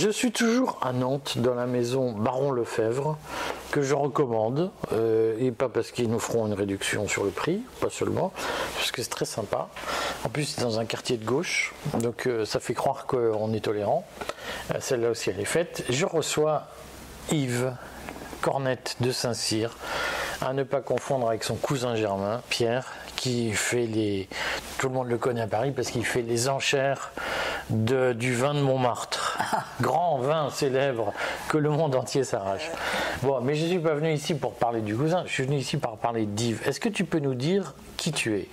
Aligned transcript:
Je 0.00 0.08
suis 0.08 0.32
toujours 0.32 0.78
à 0.80 0.94
Nantes, 0.94 1.36
dans 1.36 1.52
la 1.52 1.66
maison 1.66 2.12
Baron 2.12 2.52
Lefebvre, 2.52 3.18
que 3.70 3.82
je 3.82 3.92
recommande, 3.94 4.70
euh, 4.94 5.36
et 5.38 5.50
pas 5.50 5.68
parce 5.68 5.90
qu'ils 5.90 6.08
nous 6.08 6.18
feront 6.18 6.46
une 6.46 6.54
réduction 6.54 7.06
sur 7.06 7.22
le 7.22 7.28
prix, 7.28 7.60
pas 7.82 7.90
seulement, 7.90 8.32
parce 8.76 8.92
que 8.92 9.02
c'est 9.02 9.10
très 9.10 9.26
sympa. 9.26 9.68
En 10.24 10.30
plus, 10.30 10.44
c'est 10.44 10.62
dans 10.62 10.78
un 10.78 10.86
quartier 10.86 11.18
de 11.18 11.24
gauche, 11.26 11.74
donc 11.98 12.26
euh, 12.26 12.46
ça 12.46 12.60
fait 12.60 12.72
croire 12.72 13.04
qu'on 13.04 13.52
est 13.52 13.60
tolérant. 13.60 14.06
Euh, 14.74 14.78
Celle-là 14.80 15.10
aussi, 15.10 15.28
elle 15.28 15.40
est 15.40 15.44
faite. 15.44 15.84
Je 15.90 16.06
reçois 16.06 16.62
Yves 17.30 17.74
Cornette 18.40 18.96
de 19.00 19.12
Saint-Cyr, 19.12 19.76
à 20.42 20.52
ne 20.52 20.62
pas 20.62 20.80
confondre 20.80 21.28
avec 21.28 21.44
son 21.44 21.54
cousin 21.56 21.94
germain, 21.96 22.40
Pierre, 22.48 22.86
qui 23.16 23.52
fait 23.52 23.86
les. 23.86 24.28
Tout 24.78 24.88
le 24.88 24.94
monde 24.94 25.08
le 25.08 25.18
connaît 25.18 25.42
à 25.42 25.46
Paris 25.46 25.70
parce 25.70 25.90
qu'il 25.90 26.04
fait 26.04 26.22
les 26.22 26.48
enchères 26.48 27.12
de- 27.68 28.12
du 28.14 28.34
vin 28.34 28.54
de 28.54 28.60
Montmartre. 28.60 29.38
Grand 29.80 30.18
vin 30.18 30.48
célèbre 30.50 31.12
que 31.48 31.58
le 31.58 31.68
monde 31.70 31.94
entier 31.94 32.24
s'arrache. 32.24 32.70
Bon, 33.22 33.40
mais 33.42 33.54
je 33.54 33.64
ne 33.64 33.68
suis 33.70 33.78
pas 33.78 33.94
venu 33.94 34.12
ici 34.12 34.34
pour 34.34 34.54
parler 34.54 34.80
du 34.80 34.96
cousin, 34.96 35.22
je 35.26 35.32
suis 35.32 35.44
venu 35.44 35.56
ici 35.56 35.76
pour 35.76 35.96
parler 35.98 36.24
d'Yves. 36.26 36.62
Est-ce 36.66 36.80
que 36.80 36.88
tu 36.88 37.04
peux 37.04 37.18
nous 37.18 37.34
dire 37.34 37.74
qui 37.96 38.10
tu 38.12 38.36
es? 38.38 38.48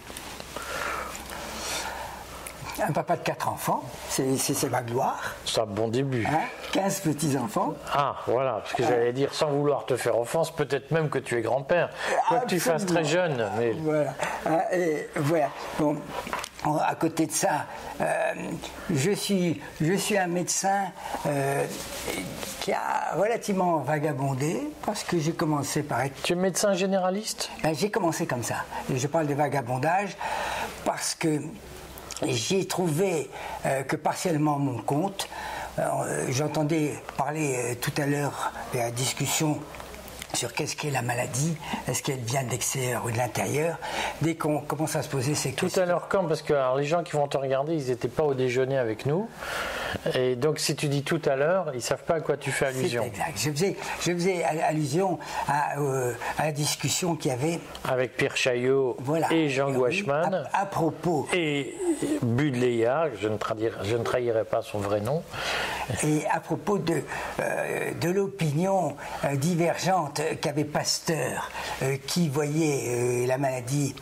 Un 2.85 2.91
papa 2.91 3.15
de 3.17 3.21
quatre 3.21 3.49
enfants, 3.49 3.83
c'est 4.09 4.69
ma 4.69 4.81
gloire. 4.81 5.35
C'est 5.45 5.61
un 5.61 5.65
bon 5.65 5.87
début. 5.87 6.25
Hein 6.25 6.41
15 6.73 6.99
petits-enfants. 7.01 7.73
Ah, 7.93 8.15
voilà, 8.27 8.53
parce 8.63 8.73
que 8.73 8.83
j'allais 8.83 9.13
dire, 9.13 9.33
sans 9.33 9.49
vouloir 9.49 9.85
te 9.85 9.95
faire 9.95 10.17
offense, 10.19 10.51
peut-être 10.51 10.91
même 10.91 11.09
que 11.09 11.17
tu 11.19 11.37
es 11.37 11.41
grand-père. 11.41 11.89
Quoi 12.27 12.39
que 12.39 12.47
tu 12.47 12.59
fasses 12.59 12.85
très 12.85 13.03
jeune, 13.03 13.49
mais 13.57 13.71
Voilà. 13.71 14.13
Hein, 14.45 14.59
et 14.71 15.07
voilà. 15.15 15.49
Bon, 15.79 15.97
à 16.65 16.95
côté 16.95 17.25
de 17.27 17.31
ça, 17.31 17.65
euh, 18.01 18.33
je, 18.93 19.11
suis, 19.11 19.61
je 19.81 19.93
suis 19.93 20.17
un 20.17 20.27
médecin 20.27 20.85
euh, 21.25 21.65
qui 22.61 22.73
a 22.73 23.15
relativement 23.15 23.77
vagabondé 23.77 24.69
parce 24.85 25.03
que 25.03 25.17
j'ai 25.19 25.33
commencé 25.33 25.83
par 25.83 26.01
être 26.01 26.21
tu 26.23 26.33
es 26.33 26.35
médecin 26.35 26.73
généraliste? 26.73 27.49
Ben, 27.63 27.73
J'ai 27.75 27.89
commencé 27.89 28.25
comme 28.25 28.43
ça. 28.43 28.65
Et 28.91 28.97
je 28.97 29.07
parle 29.07 29.27
de 29.27 29.33
vagabondage 29.33 30.17
parce 30.83 31.15
que 31.15 31.41
j'ai 32.25 32.65
trouvé 32.65 33.29
euh, 33.65 33.83
que 33.83 33.95
partiellement 33.95 34.57
mon 34.57 34.81
compte, 34.81 35.29
euh, 35.79 36.25
j'entendais 36.29 36.93
parler 37.17 37.55
euh, 37.55 37.75
tout 37.79 37.91
à 37.97 38.05
l'heure 38.05 38.51
de 38.73 38.79
la 38.79 38.91
discussion 38.91 39.59
sur 40.33 40.53
qu'est-ce 40.53 40.75
qu'est 40.75 40.91
la 40.91 41.01
maladie, 41.01 41.55
est-ce 41.87 42.03
qu'elle 42.03 42.19
vient 42.19 42.43
de 42.43 42.49
l'extérieur 42.49 43.05
ou 43.05 43.11
de 43.11 43.17
l'intérieur. 43.17 43.77
Dès 44.21 44.35
qu'on 44.35 44.59
commence 44.59 44.95
à 44.95 45.01
se 45.01 45.07
poser 45.07 45.35
ces 45.35 45.53
Tout 45.53 45.65
questions. 45.65 45.83
à 45.83 45.85
l'heure 45.85 46.07
quand? 46.09 46.25
Parce 46.25 46.41
que 46.41 46.53
alors, 46.53 46.75
les 46.77 46.85
gens 46.85 47.01
qui 47.01 47.13
vont 47.13 47.27
te 47.27 47.37
regarder, 47.37 47.75
ils 47.75 47.87
n'étaient 47.87 48.07
pas 48.07 48.23
au 48.23 48.33
déjeuner 48.33 48.77
avec 48.77 49.05
nous. 49.05 49.29
Et 50.15 50.35
donc 50.35 50.59
si 50.59 50.75
tu 50.75 50.87
dis 50.87 51.03
tout 51.03 51.21
à 51.25 51.35
l'heure, 51.35 51.71
ils 51.73 51.81
savent 51.81 52.03
pas 52.03 52.15
à 52.15 52.19
quoi 52.21 52.37
tu 52.37 52.51
fais 52.51 52.67
allusion. 52.67 53.03
exact. 53.03 53.33
Je 53.37 53.51
faisais, 53.51 53.75
je 54.01 54.11
faisais 54.13 54.43
allusion 54.43 55.19
à, 55.47 55.79
euh, 55.79 56.13
à 56.37 56.45
la 56.45 56.51
discussion 56.51 57.15
qu'il 57.15 57.31
y 57.31 57.33
avait 57.33 57.59
Avec 57.87 58.15
Pierre 58.17 58.37
Chaillot 58.37 58.95
voilà, 58.99 59.31
et 59.31 59.49
Jean 59.49 59.67
oui, 59.69 59.75
Gouachman. 59.75 60.47
à, 60.53 60.61
à 60.61 60.65
propos 60.65 61.27
Et 61.33 61.75
Budleia, 62.21 63.05
je 63.19 63.27
ne, 63.27 63.37
trahirai, 63.37 63.75
je 63.83 63.95
ne 63.95 64.03
trahirai 64.03 64.43
pas 64.45 64.61
son 64.61 64.79
vrai 64.79 65.01
nom. 65.01 65.23
Et 66.03 66.25
à 66.31 66.39
propos 66.39 66.77
de, 66.77 67.01
euh, 67.39 67.91
de 67.99 68.09
l'opinion 68.09 68.95
euh, 69.23 69.35
divergente 69.35 70.21
qu'avait 70.41 70.65
Pasteur, 70.65 71.49
euh, 71.81 71.95
qui 72.05 72.27
voyait 72.29 73.25
la 73.25 73.37
maladie 73.37 73.95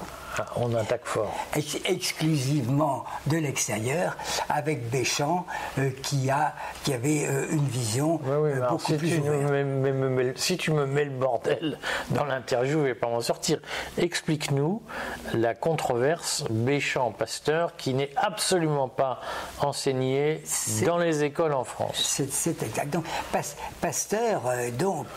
on 0.56 0.74
attaque 0.76 1.06
fort. 1.06 1.34
ex- 1.56 1.78
exclusivement 1.86 3.06
de 3.28 3.38
l'extérieur, 3.38 4.18
avec 4.50 4.90
Béchamp, 4.90 5.46
euh, 5.80 5.90
qui, 6.04 6.30
a, 6.30 6.54
qui 6.84 6.94
avait 6.94 7.26
euh, 7.28 7.48
une 7.52 7.66
vision 7.68 8.20
Oui, 8.24 8.36
oui, 8.42 8.50
euh, 8.52 8.70
beaucoup 8.70 8.86
si, 8.94 8.98
plus 8.98 9.10
tu 9.10 9.22
me 9.22 10.34
si 10.36 10.58
tu 10.58 10.72
me 10.72 10.86
mets 10.86 11.06
le 11.06 11.12
bordel 11.12 11.78
dans 12.10 12.26
l'interview, 12.26 12.74
je 12.74 12.78
ne 12.80 12.84
vais 12.84 12.96
pas 12.96 13.08
m'en 13.08 13.22
sortir. 13.22 13.60
Explique-nous 13.98 14.82
la 15.34 15.54
controverse 15.54 16.44
Béchamp-Pasteur 16.50 17.76
qui 17.76 17.94
n'est 17.94 18.12
absolument 18.16 18.88
pas 18.90 19.20
enseignée 19.60 20.44
dans 20.86 20.98
les 20.98 21.24
écoles 21.24 21.54
en 21.54 21.64
France. 21.64 22.22
C'est 22.30 22.62
exact. 22.64 22.90
Donc, 22.94 23.06
Pas- 23.32 23.42
Pasteur, 23.82 24.42
donc, 24.78 25.08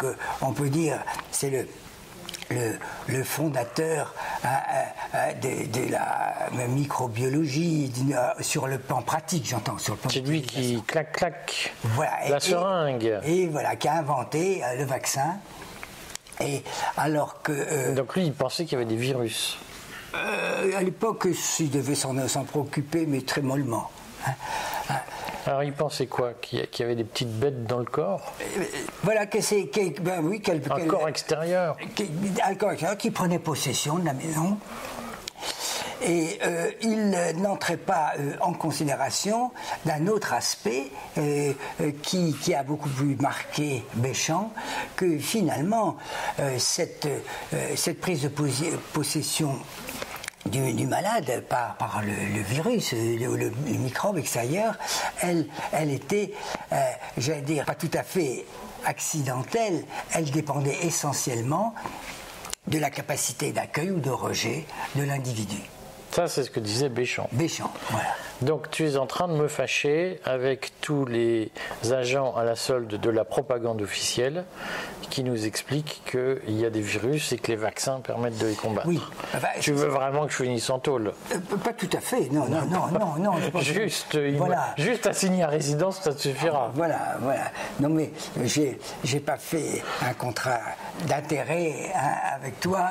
on 0.43 0.53
peut 0.53 0.69
dire, 0.69 0.99
c'est 1.31 1.51
le, 1.51 1.67
le, 2.51 2.79
le 3.09 3.25
fondateur 3.25 4.15
hein, 4.45 4.49
de, 5.43 5.67
de 5.67 5.91
la 5.93 6.67
microbiologie 6.69 7.93
euh, 8.15 8.29
sur 8.41 8.67
le 8.67 8.79
plan 8.79 9.03
pratique, 9.03 9.47
j'entends, 9.49 9.79
sur 9.79 9.95
le 9.95 9.99
plan 10.01 10.11
C'est 10.11 10.21
lui 10.21 10.43
qui 10.43 10.83
clac 10.87 11.13
clac 11.13 11.73
Voilà, 11.85 12.27
et- 12.27 12.31
la 12.31 12.37
et- 12.37 12.41
seringue. 12.41 13.21
Et, 13.25 13.47
voilà, 13.49 13.77
qui 13.77 13.89
a 13.89 13.95
inventé 13.95 14.63
euh, 14.65 14.77
le 14.77 14.85
vaccin. 14.85 15.37
Et 16.41 16.63
alors 16.97 17.43
que 17.43 17.53
euh, 17.53 17.95
Donc 17.95 18.15
lui, 18.15 18.25
il 18.27 18.33
pensait 18.33 18.65
qu'il 18.65 18.79
y 18.79 18.81
avait 18.81 18.89
des 18.91 18.97
virus. 18.97 19.59
euh, 20.15 20.71
à 20.77 20.83
l'époque, 20.83 21.27
il 21.59 21.71
devait 21.71 21.95
s'en 21.95 22.29
s'en 22.29 22.45
préoccuper, 22.45 23.07
mais 23.07 23.21
très 23.23 23.41
mollement. 23.43 23.91
hein. 24.27 24.33
Alors 25.49 25.65
il 25.65 25.73
pensait 25.73 26.07
quoi 26.07 26.35
Qu'il 26.43 26.61
y 26.79 26.83
avait 26.83 26.95
des 26.95 27.05
petites 27.05 27.33
bêtes 27.41 27.65
dans 27.65 27.79
le 27.79 27.87
corps 27.87 28.35
Euh, 28.59 28.65
Voilà 29.03 29.25
que 29.25 29.41
c'est, 29.41 29.67
que- 29.69 29.99
ben 30.01 30.21
oui, 30.23 30.43
quel, 30.43 30.59
Un 30.71 30.77
quel- 30.77 30.87
corps 30.87 31.09
extérieur 31.09 31.77
qui, 31.97 32.07
un 32.45 32.55
corps 32.55 32.73
extérieur 32.73 32.99
qui 32.99 33.11
prenait 33.11 33.39
possession 33.39 33.97
de 33.99 34.05
la 34.05 34.13
maison. 34.13 34.59
Et 36.03 36.39
euh, 36.45 36.71
il 36.83 37.13
euh, 37.15 37.33
n'entrait 37.33 37.79
pas 37.79 38.13
euh, 38.21 38.35
en 38.43 38.53
considération 38.53 39.51
d'un 39.87 40.07
autre 40.07 40.33
aspect 40.35 40.93
euh, 41.17 41.53
euh, 41.81 41.93
qui, 42.03 42.37
qui 42.41 42.55
a 42.55 42.63
beaucoup 42.63 42.91
plus 42.91 43.17
marqué 43.17 43.83
Béchamp, 43.95 44.53
que 44.97 45.19
finalement, 45.19 45.97
euh, 46.41 46.57
cette, 46.59 47.07
euh, 47.55 47.73
cette 47.75 48.01
prise 48.01 48.23
de 48.23 48.29
possession 48.93 49.57
du, 50.47 50.73
du 50.73 50.87
malade 50.87 51.43
par, 51.49 51.77
par 51.77 52.03
le, 52.03 52.13
le 52.13 52.41
virus, 52.43 52.93
le, 52.93 53.17
le- 53.37 53.49
le 53.51 53.79
microbe 53.79 54.19
extérieur, 54.19 54.75
elle, 55.21 55.47
elle 55.73 55.91
était, 55.91 56.33
euh, 56.73 56.77
j'allais 57.17 57.43
dire, 57.43 57.65
pas 57.65 57.75
tout 57.75 57.91
à 57.95 58.03
fait 58.03 58.45
accidentelle, 58.85 59.85
elle 60.15 60.31
dépendait 60.31 60.77
essentiellement 60.83 61.75
de 62.67 62.79
la 62.79 62.91
capacité 62.91 63.53
d'accueil 63.53 63.91
ou 63.91 63.99
de 64.01 64.11
rejet 64.11 64.65
de 64.95 65.03
l'individu. 65.03 65.59
Ça, 66.11 66.27
c'est 66.29 66.45
ce 66.45 66.51
que 66.51 66.61
disait 66.61 66.89
Béchamp. 66.89 67.29
Béchamp, 67.33 67.71
voilà. 67.91 68.15
Donc 68.43 68.71
tu 68.71 68.87
es 68.89 68.97
en 68.97 69.07
train 69.07 69.27
de 69.27 69.33
me 69.35 69.49
fâcher 69.49 70.21
avec 70.25 70.73
tous 70.81 71.05
les 71.07 71.51
agents 71.91 72.37
à 72.37 72.45
la 72.45 72.55
solde 72.55 72.89
de 73.01 73.11
la 73.11 73.25
propagande 73.25 73.83
officielle 73.83 74.45
qui 75.11 75.25
nous 75.25 75.47
expliquent 75.47 76.03
qu'il 76.11 76.61
y 76.61 76.65
a 76.67 76.71
des 76.71 76.83
virus 76.83 77.33
et 77.33 77.39
que 77.39 77.49
les 77.49 77.57
vaccins 77.57 77.99
permettent 78.01 78.39
de 78.39 78.47
les 78.47 78.55
combattre. 78.55 78.87
Oui. 78.87 79.01
Enfin, 79.35 79.49
tu 79.59 79.73
veux 79.73 79.89
vraiment 79.89 80.27
que 80.27 80.33
je 80.33 80.37
finisse 80.43 80.69
en 80.71 80.79
tôle? 80.79 81.13
Euh, 81.33 81.39
pas 81.65 81.73
tout 81.73 81.89
à 81.95 82.01
fait, 82.01 82.29
non, 82.31 82.47
non, 82.49 82.61
non, 82.67 82.87
non, 82.99 83.17
non. 83.19 83.51
que- 83.51 83.61
Juste, 83.61 84.17
voilà. 84.37 84.75
juste 84.77 85.07
à 85.43 85.49
résidence, 85.49 86.01
ça 86.03 86.13
te 86.15 86.21
suffira. 86.21 86.71
Voilà, 86.75 87.17
voilà. 87.21 87.45
Non 87.81 87.89
mais 87.89 88.13
j'ai 88.45 88.79
j'ai 89.03 89.21
pas 89.21 89.39
fait 89.39 89.83
un 90.03 90.13
contrat 90.15 90.61
d'intérêt 91.07 91.91
hein, 91.97 92.13
avec 92.37 92.61
toi. 92.61 92.91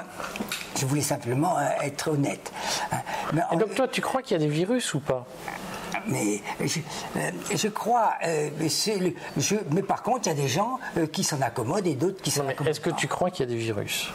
Je 0.77 0.85
voulais 0.85 1.01
simplement 1.01 1.57
euh, 1.57 1.61
être 1.83 2.09
honnête. 2.09 2.51
hein. 2.91 2.97
Mais, 3.33 3.41
Et 3.53 3.57
donc 3.57 3.75
toi, 3.75 3.87
tu 3.87 4.01
crois 4.01 4.21
qu'il 4.21 4.39
y 4.39 4.43
a 4.43 4.43
des 4.43 4.51
virus 4.51 4.93
ou 4.93 4.99
pas? 4.99 5.25
Mais 6.07 6.41
je, 6.65 6.79
euh, 7.17 7.31
je 7.55 7.67
crois. 7.67 8.13
euh, 8.25 8.49
mais, 8.59 8.69
c'est 8.69 8.97
le- 8.97 9.13
je- 9.37 9.55
mais 9.71 9.81
par 9.83 10.03
contre, 10.03 10.21
il 10.27 10.29
y 10.29 10.31
a 10.31 10.35
des 10.41 10.47
gens 10.47 10.79
euh, 10.97 11.07
qui 11.07 11.23
s'en 11.23 11.41
accommodent 11.41 11.87
et 11.87 11.95
d'autres 11.95 12.21
qui 12.21 12.31
s'en 12.31 12.47
accommodent. 12.47 12.71
Est-ce 12.71 12.79
que 12.81 12.89
tu 12.91 13.07
crois 13.07 13.29
qu'il 13.31 13.45
y 13.45 13.49
a 13.49 13.51
des 13.51 13.59
virus? 13.59 14.09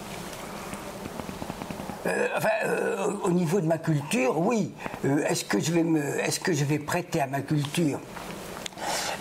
Euh, 2.07 2.29
enfin, 2.37 2.49
euh, 2.65 3.13
au 3.23 3.31
niveau 3.31 3.61
de 3.61 3.67
ma 3.67 3.79
culture, 3.79 4.39
oui. 4.39 4.73
Euh, 5.05 5.25
est-ce 5.29 5.45
que 5.45 5.61
je 5.61 5.71
vais 5.73 5.85
me, 5.85 6.03
est-ce 6.21 6.41
que 6.41 6.53
je 6.53 6.65
vais 6.65 6.79
prêter 6.81 7.21
à 7.21 7.27
ma 7.29 7.41
culture? 7.41 8.01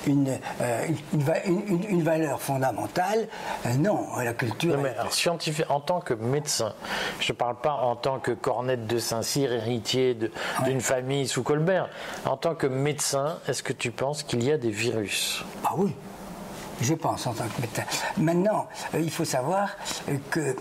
Une, 0.07 0.37
euh, 0.61 0.85
une, 0.87 0.97
une 1.13 1.23
va- 1.23 1.43
une- 1.45 1.67
une- 1.67 1.83
une 1.89 2.03
valeur 2.03 2.41
fondamentale 2.41 3.27
Euh, 3.65 3.73
Non, 3.75 4.07
la 4.17 4.33
culture. 4.33 4.75
Non, 4.75 4.83
mais 4.83 4.95
alors, 4.97 5.13
scientifique, 5.13 5.65
en 5.69 5.79
tant 5.79 5.99
que 5.99 6.13
médecin, 6.13 6.73
je 7.19 7.31
ne 7.31 7.37
parle 7.37 7.55
pas 7.55 7.73
en 7.73 7.95
tant 7.95 8.19
que 8.19 8.31
Cornette 8.31 8.87
de 8.87 8.97
Saint-Cyr, 8.97 9.51
héritier 9.53 10.17
d'une 10.65 10.81
famille 10.81 11.27
sous 11.27 11.43
Colbert. 11.43 11.89
En 12.25 12.37
tant 12.37 12.55
que 12.55 12.67
médecin, 12.67 13.37
est-ce 13.47 13.63
que 13.63 13.73
tu 13.73 13.91
penses 13.91 14.23
qu'il 14.23 14.43
y 14.43 14.51
a 14.51 14.57
des 14.57 14.71
virus? 14.71 15.43
Ah 15.63 15.71
oui, 15.77 15.93
je 16.81 16.93
pense 16.93 17.27
en 17.27 17.33
tant 17.33 17.45
que 17.55 17.61
médecin. 17.61 17.83
Maintenant, 18.17 18.67
euh, 18.95 18.99
il 18.99 19.11
faut 19.11 19.25
savoir 19.25 19.69
que 20.29 20.55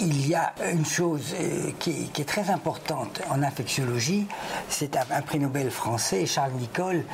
il 0.00 0.26
y 0.28 0.34
a 0.34 0.52
une 0.72 0.84
chose 0.86 1.34
euh, 1.38 1.70
qui, 1.78 2.10
est- 2.18 2.24
très 2.24 2.50
importante 2.50 3.20
en 3.30 3.42
infectiologie, 3.42 4.26
c'est 4.68 4.96
un, 4.96 5.22
prix 5.22 5.38
Nobel 5.38 5.70
français, 5.70 6.26
Charles 6.26 6.52
Nicole, 6.52 7.04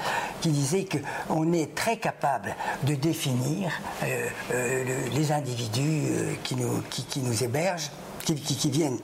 qui 0.40 0.50
disait 0.50 0.86
qu'on 1.26 1.52
est 1.52 1.74
très 1.74 1.96
capable 1.98 2.54
de 2.84 2.94
définir 2.94 3.70
euh, 4.02 4.26
euh, 4.52 4.84
le- 4.84 5.10
les 5.16 5.32
individus 5.32 6.38
qui, 6.42 6.56
nous, 6.56 7.42
hébergent, 7.42 7.90
qui 8.24 8.70
viennent 8.70 8.98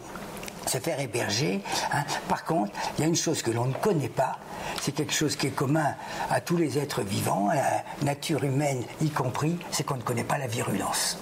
se 0.67 0.79
faire 0.79 1.01
héberger. 1.01 1.63
hein. 1.93 2.05
Par 2.29 2.45
contre, 2.45 2.73
il 2.99 3.03
y 3.03 3.05
a 3.05 3.09
une 3.09 3.17
chose 3.17 3.43
que 3.43 3.51
l'on 3.51 3.65
ne 3.67 3.73
connaît 3.75 4.09
pas, 4.11 4.39
c'est 4.81 4.93
quelque 4.93 5.13
chose 5.15 5.35
qui 5.37 5.47
est 5.49 5.51
commun 5.51 5.95
à 6.31 6.41
tous 6.41 6.57
les 6.57 6.79
êtres 6.79 7.03
vivants, 7.03 7.49
à 7.51 7.55
la 7.57 7.85
nature 8.03 8.45
humaine 8.45 8.83
y 9.01 9.11
compris, 9.11 9.59
c'est 9.71 9.85
qu'on 9.85 9.97
ne 9.97 10.03
connaît 10.03 10.25
pas 10.25 10.39
la 10.39 10.47
virulence. 10.47 11.19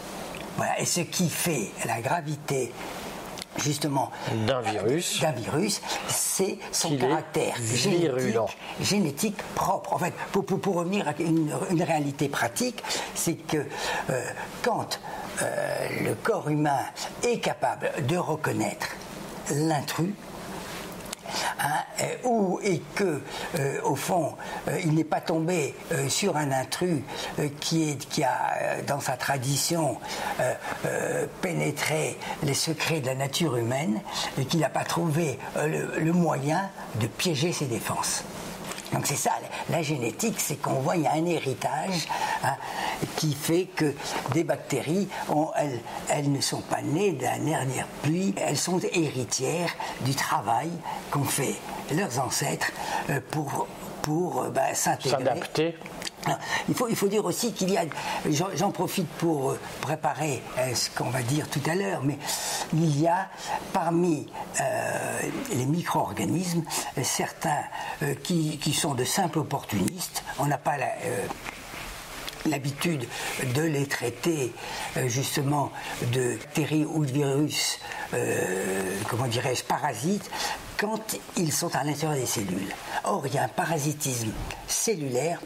Voilà. 0.58 0.78
Et 0.80 0.84
ce 0.84 1.00
qui 1.00 1.30
fait 1.30 1.70
la 1.86 2.00
gravité 2.00 2.72
justement 3.58 4.10
d'un 4.46 4.60
virus, 4.60 5.20
d'un 5.20 5.32
virus, 5.32 5.80
c'est 6.08 6.58
son 6.72 6.96
caractère 6.96 7.54
génétique, 7.74 8.36
génétique, 8.80 9.36
propre. 9.54 9.94
En 9.94 9.98
fait, 9.98 10.12
pour, 10.32 10.44
pour, 10.44 10.74
revenir 10.74 11.08
à 11.08 11.12
une, 11.20 11.82
réalité 11.82 12.28
pratique, 12.28 12.82
c'est 13.14 13.34
que 13.34 13.58
euh, 14.10 14.22
quand 14.62 15.00
euh, 15.42 15.88
le 16.04 16.14
corps 16.14 16.48
humain 16.48 16.80
est 17.22 17.38
capable 17.38 17.90
de 18.06 18.16
reconnaître 18.16 18.88
l'intrus, 19.50 20.12
Hein, 21.60 21.84
euh, 22.00 22.56
et 22.62 22.80
que 22.94 23.20
euh, 23.58 23.80
au 23.84 23.96
fond 23.96 24.34
euh, 24.68 24.78
il 24.84 24.94
n'est 24.94 25.04
pas 25.04 25.20
tombé 25.20 25.74
sur 26.08 26.36
un 26.36 26.52
intrus 26.52 27.02
qui, 27.60 27.96
qui 27.96 28.22
a 28.24 28.82
dans 28.86 29.00
sa 29.00 29.16
tradition 29.16 29.98
pénétré 31.40 32.16
les 32.42 32.54
secrets 32.54 33.00
de 33.00 33.06
la 33.06 33.14
nature 33.14 33.56
humaine 33.56 34.00
et 34.38 34.44
qu'il 34.44 34.60
n'a 34.60 34.68
pas 34.68 34.84
trouvé 34.84 35.38
le 35.56 36.12
moyen 36.12 36.70
de 37.00 37.06
piéger 37.06 37.52
ses 37.52 37.66
défenses. 37.66 38.24
Donc 38.92 39.06
c'est 39.06 39.16
ça, 39.16 39.32
la 39.70 39.82
génétique, 39.82 40.36
c'est 40.38 40.56
qu'on 40.56 40.80
voit 40.80 40.96
il 40.96 41.02
y 41.02 41.06
a 41.06 41.12
un 41.12 41.26
héritage 41.26 42.08
hein, 42.42 42.56
qui 43.16 43.34
fait 43.34 43.64
que 43.64 43.94
des 44.32 44.44
bactéries, 44.44 45.08
elles, 46.08 46.32
ne 46.32 46.40
sont 46.40 46.62
pas 46.62 46.82
nées 46.82 47.12
d'un 47.12 47.38
dernier 47.38 47.84
puis 48.02 48.34
elles 48.36 48.56
sont 48.56 48.80
héritières 48.92 49.70
du 50.02 50.14
travail 50.14 50.70
qu'ont 51.10 51.24
fait 51.24 51.56
leurs 51.94 52.18
ancêtres 52.18 52.70
euh, 53.10 53.20
pour, 53.30 53.66
pour 54.02 54.42
euh, 54.42 54.50
bah, 54.50 54.74
s'intégrer. 54.74 55.76
Il 56.68 56.74
faut, 56.74 56.88
il 56.88 56.96
faut 56.96 57.08
dire 57.08 57.24
aussi 57.24 57.52
qu'il 57.52 57.70
y 57.70 57.76
a, 57.76 57.84
j'en 58.54 58.70
profite 58.70 59.08
pour 59.18 59.50
euh, 59.50 59.58
préparer 59.80 60.42
euh, 60.58 60.74
ce 60.74 60.90
qu'on 60.90 61.10
va 61.10 61.22
dire 61.22 61.48
tout 61.48 61.62
à 61.66 61.74
l'heure, 61.74 62.02
mais 62.02 62.18
il 62.72 63.00
y 63.00 63.06
a 63.06 63.28
parmi 63.72 64.26
euh, 64.60 65.20
les 65.54 65.66
micro-organismes 65.66 66.62
certains 67.02 67.62
qui, 68.22 68.72
sont 68.72 68.94
de 68.94 69.04
simples 69.04 69.38
opportunistes. 69.38 70.22
On 70.38 70.46
n'a 70.46 70.58
pas 70.58 70.76
l'habitude 72.46 73.06
de 73.54 73.62
les 73.62 73.86
traiter 73.86 74.52
justement 75.06 75.72
de 76.12 76.36
bactéries 76.36 76.84
ou 76.84 77.04
de 77.04 77.10
virus, 77.10 77.80
comment 79.08 79.26
dirais-je, 79.26 79.64
parasites, 79.64 80.30
quand 80.78 81.16
ils 81.36 81.52
sont 81.52 81.74
à 81.74 81.84
l'intérieur 81.84 82.18
des 82.18 82.26
cellules. 82.26 82.74
Or, 83.04 83.26
il 83.26 83.34
y 83.34 83.38
a 83.38 83.44
un 83.44 83.48
parasitisme 83.48 84.32
cellulaire 84.66 85.40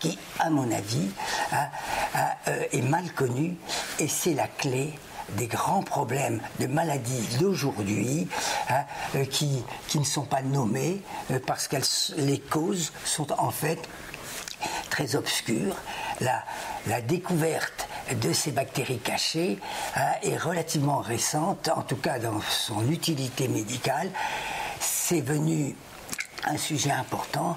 qui, 0.00 0.18
à 0.38 0.50
mon 0.50 0.70
avis, 0.72 1.08
euh, 2.48 2.62
est 2.72 2.82
mal 2.82 3.10
connu 3.12 3.56
et 3.98 4.08
c'est 4.08 4.34
la 4.34 4.48
clé 4.48 4.94
des 5.30 5.46
grands 5.46 5.82
problèmes 5.82 6.40
de 6.60 6.66
maladies 6.66 7.38
d'aujourd'hui 7.40 8.28
hein, 8.68 8.84
euh, 9.14 9.24
qui, 9.24 9.62
qui, 9.88 9.98
ne 9.98 10.04
sont 10.04 10.24
pas 10.24 10.42
nommés 10.42 11.00
euh, 11.30 11.38
parce 11.46 11.68
que 11.68 11.76
les 12.18 12.38
causes 12.38 12.92
sont 13.04 13.32
en 13.32 13.50
fait 13.50 13.78
très 14.90 15.16
obscures. 15.16 15.76
La, 16.20 16.44
la 16.86 17.00
découverte 17.00 17.88
de 18.22 18.32
ces 18.32 18.52
bactéries 18.52 18.98
cachées 18.98 19.58
hein, 19.96 20.12
est 20.22 20.36
relativement 20.36 20.98
récente, 20.98 21.70
en 21.74 21.82
tout 21.82 21.96
cas 21.96 22.18
dans 22.18 22.40
son 22.42 22.88
utilité 22.90 23.48
médicale. 23.48 24.10
C'est 24.80 25.22
venu 25.22 25.74
un 26.44 26.58
sujet 26.58 26.90
important. 26.90 27.56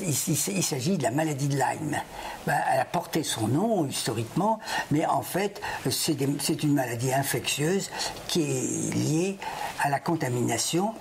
Il, 0.00 0.62
s'agit 0.62 0.98
de 0.98 1.02
la 1.02 1.10
maladie 1.10 1.48
de 1.48 1.56
Lyme. 1.56 2.00
Ben, 2.46 2.56
elle 2.72 2.80
a 2.80 2.84
porté 2.84 3.22
son 3.22 3.48
nom 3.48 3.86
historiquement, 3.86 4.58
mais 4.90 5.06
en 5.06 5.22
fait, 5.22 5.60
c'est 5.90 6.62
une 6.62 6.74
maladie 6.74 7.12
infectieuse 7.12 7.90
qui 8.28 8.42
est 8.42 8.94
liée 8.94 9.38
à 9.80 9.90
la 9.90 10.00
contamination 10.00 10.94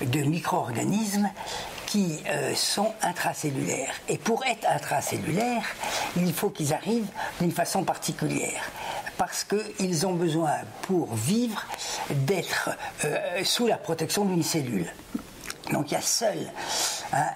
de 0.00 0.20
micro-organismes 0.20 1.30
qui 1.86 2.20
euh, 2.28 2.54
sont 2.54 2.92
intracellulaires. 3.02 3.94
Et 4.08 4.18
pour 4.18 4.44
être 4.44 4.68
intracellulaires, 4.68 5.64
il 6.16 6.32
faut 6.34 6.50
qu'ils 6.50 6.74
arrivent 6.74 7.08
d'une 7.40 7.52
façon 7.52 7.82
particulière 7.82 8.62
parce 9.16 9.44
qu'ils 9.44 10.06
ont 10.06 10.12
besoin, 10.12 10.52
pour 10.82 11.14
vivre, 11.14 11.64
d'être 12.10 12.70
euh, 13.04 13.42
sous 13.42 13.66
la 13.66 13.76
protection 13.76 14.24
d'une 14.24 14.42
cellule. 14.42 14.86
Donc 15.72 15.90
il 15.90 15.94
y 15.94 15.96
a 15.96 16.02
seuls 16.02 16.52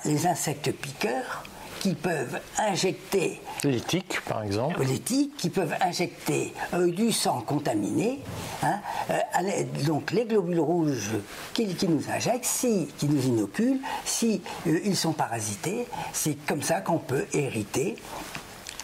les 0.04 0.26
insectes 0.26 0.72
piqueurs 0.72 1.44
qui 1.82 1.94
peuvent 1.94 2.38
injecter. 2.58 3.40
Les 3.64 3.80
tiques, 3.80 4.20
par 4.20 4.44
exemple. 4.44 4.84
Les 4.84 5.00
tiques 5.00 5.36
qui 5.36 5.50
peuvent 5.50 5.74
injecter 5.80 6.54
euh, 6.74 6.92
du 6.92 7.10
sang 7.10 7.40
contaminé. 7.40 8.20
Hein, 8.62 8.78
euh, 9.10 9.64
donc 9.84 10.12
les 10.12 10.24
globules 10.24 10.60
rouges 10.60 11.10
qui, 11.52 11.66
nous 11.88 12.08
injectent, 12.08 12.44
si, 12.44 12.86
qui 12.98 13.06
nous 13.06 13.26
inoculent, 13.26 13.80
si 14.04 14.42
ils 14.64 14.96
sont 14.96 15.12
parasités, 15.12 15.88
c'est 16.12 16.36
comme 16.46 16.62
ça 16.62 16.80
qu'on 16.82 16.98
peut 16.98 17.26
hériter 17.32 17.96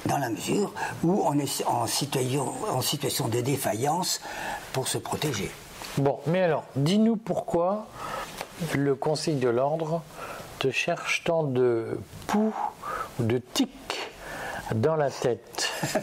dans 0.06 0.19
la 0.19 0.31
mesure 0.31 0.75
où 1.05 1.23
on 1.25 1.38
est 1.38 1.64
en 1.67 1.87
situation, 1.87 2.52
en 2.69 2.82
situation 2.82 3.29
de 3.29 3.40
défaillance 3.40 4.20
pour 4.73 4.88
se 4.88 4.99
protéger. 4.99 5.52
Bon, 5.99 6.19
mais 6.26 6.43
alors, 6.43 6.64
dis-nous 6.75 7.14
pourquoi 7.14 7.87
le 8.75 8.96
Conseil 8.96 9.37
de 9.37 9.49
l'ordre 9.49 10.02
te 10.58 10.70
cherche 10.70 11.22
tant 11.25 11.44
de 11.44 11.99
poux 12.26 12.55
ou 13.19 13.22
de 13.22 13.38
tiques 13.38 14.10
dans 14.75 14.96
la 14.96 15.10
tête 15.10 15.70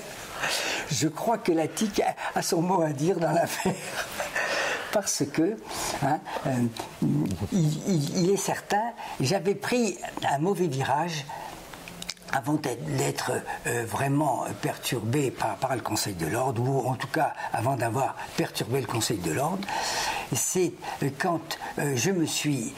Je 0.90 1.08
crois 1.08 1.38
que 1.38 1.52
la 1.52 1.68
tique 1.68 2.02
a 2.36 2.42
son 2.42 2.62
mot 2.62 2.82
à 2.82 2.90
dire 2.90 3.18
dans 3.20 3.32
l'affaire. 3.32 3.74
Parce 4.92 5.24
que, 5.26 5.58
hein, 6.04 6.20
euh, 6.48 6.52
il, 7.52 8.30
est 8.30 8.38
certain, 8.38 8.94
j'avais 9.20 9.56
pris 9.56 9.98
un 10.30 10.38
mauvais 10.38 10.68
virage 10.68 11.26
avant 12.36 12.56
d'être 12.56 13.32
euh, 13.66 13.86
vraiment 13.86 14.44
perturbé 14.62 15.32
par, 15.32 15.74
le 15.74 15.82
Conseil 15.82 16.16
de 16.16 16.28
l'ordre, 16.28 16.62
ou 16.62 16.86
en 16.86 16.96
tout 16.96 17.08
cas 17.08 17.34
avant 17.54 17.78
d'avoir 17.78 18.16
perturbé 18.36 18.82
le 18.82 18.88
Conseil 18.88 19.20
de 19.20 19.32
l'ordre, 19.32 19.66
c'est 20.34 20.74
euh, 21.02 21.10
quand 21.18 21.58
euh, 21.80 21.94
je 21.96 22.12
me 22.12 22.26
suis 22.26 22.74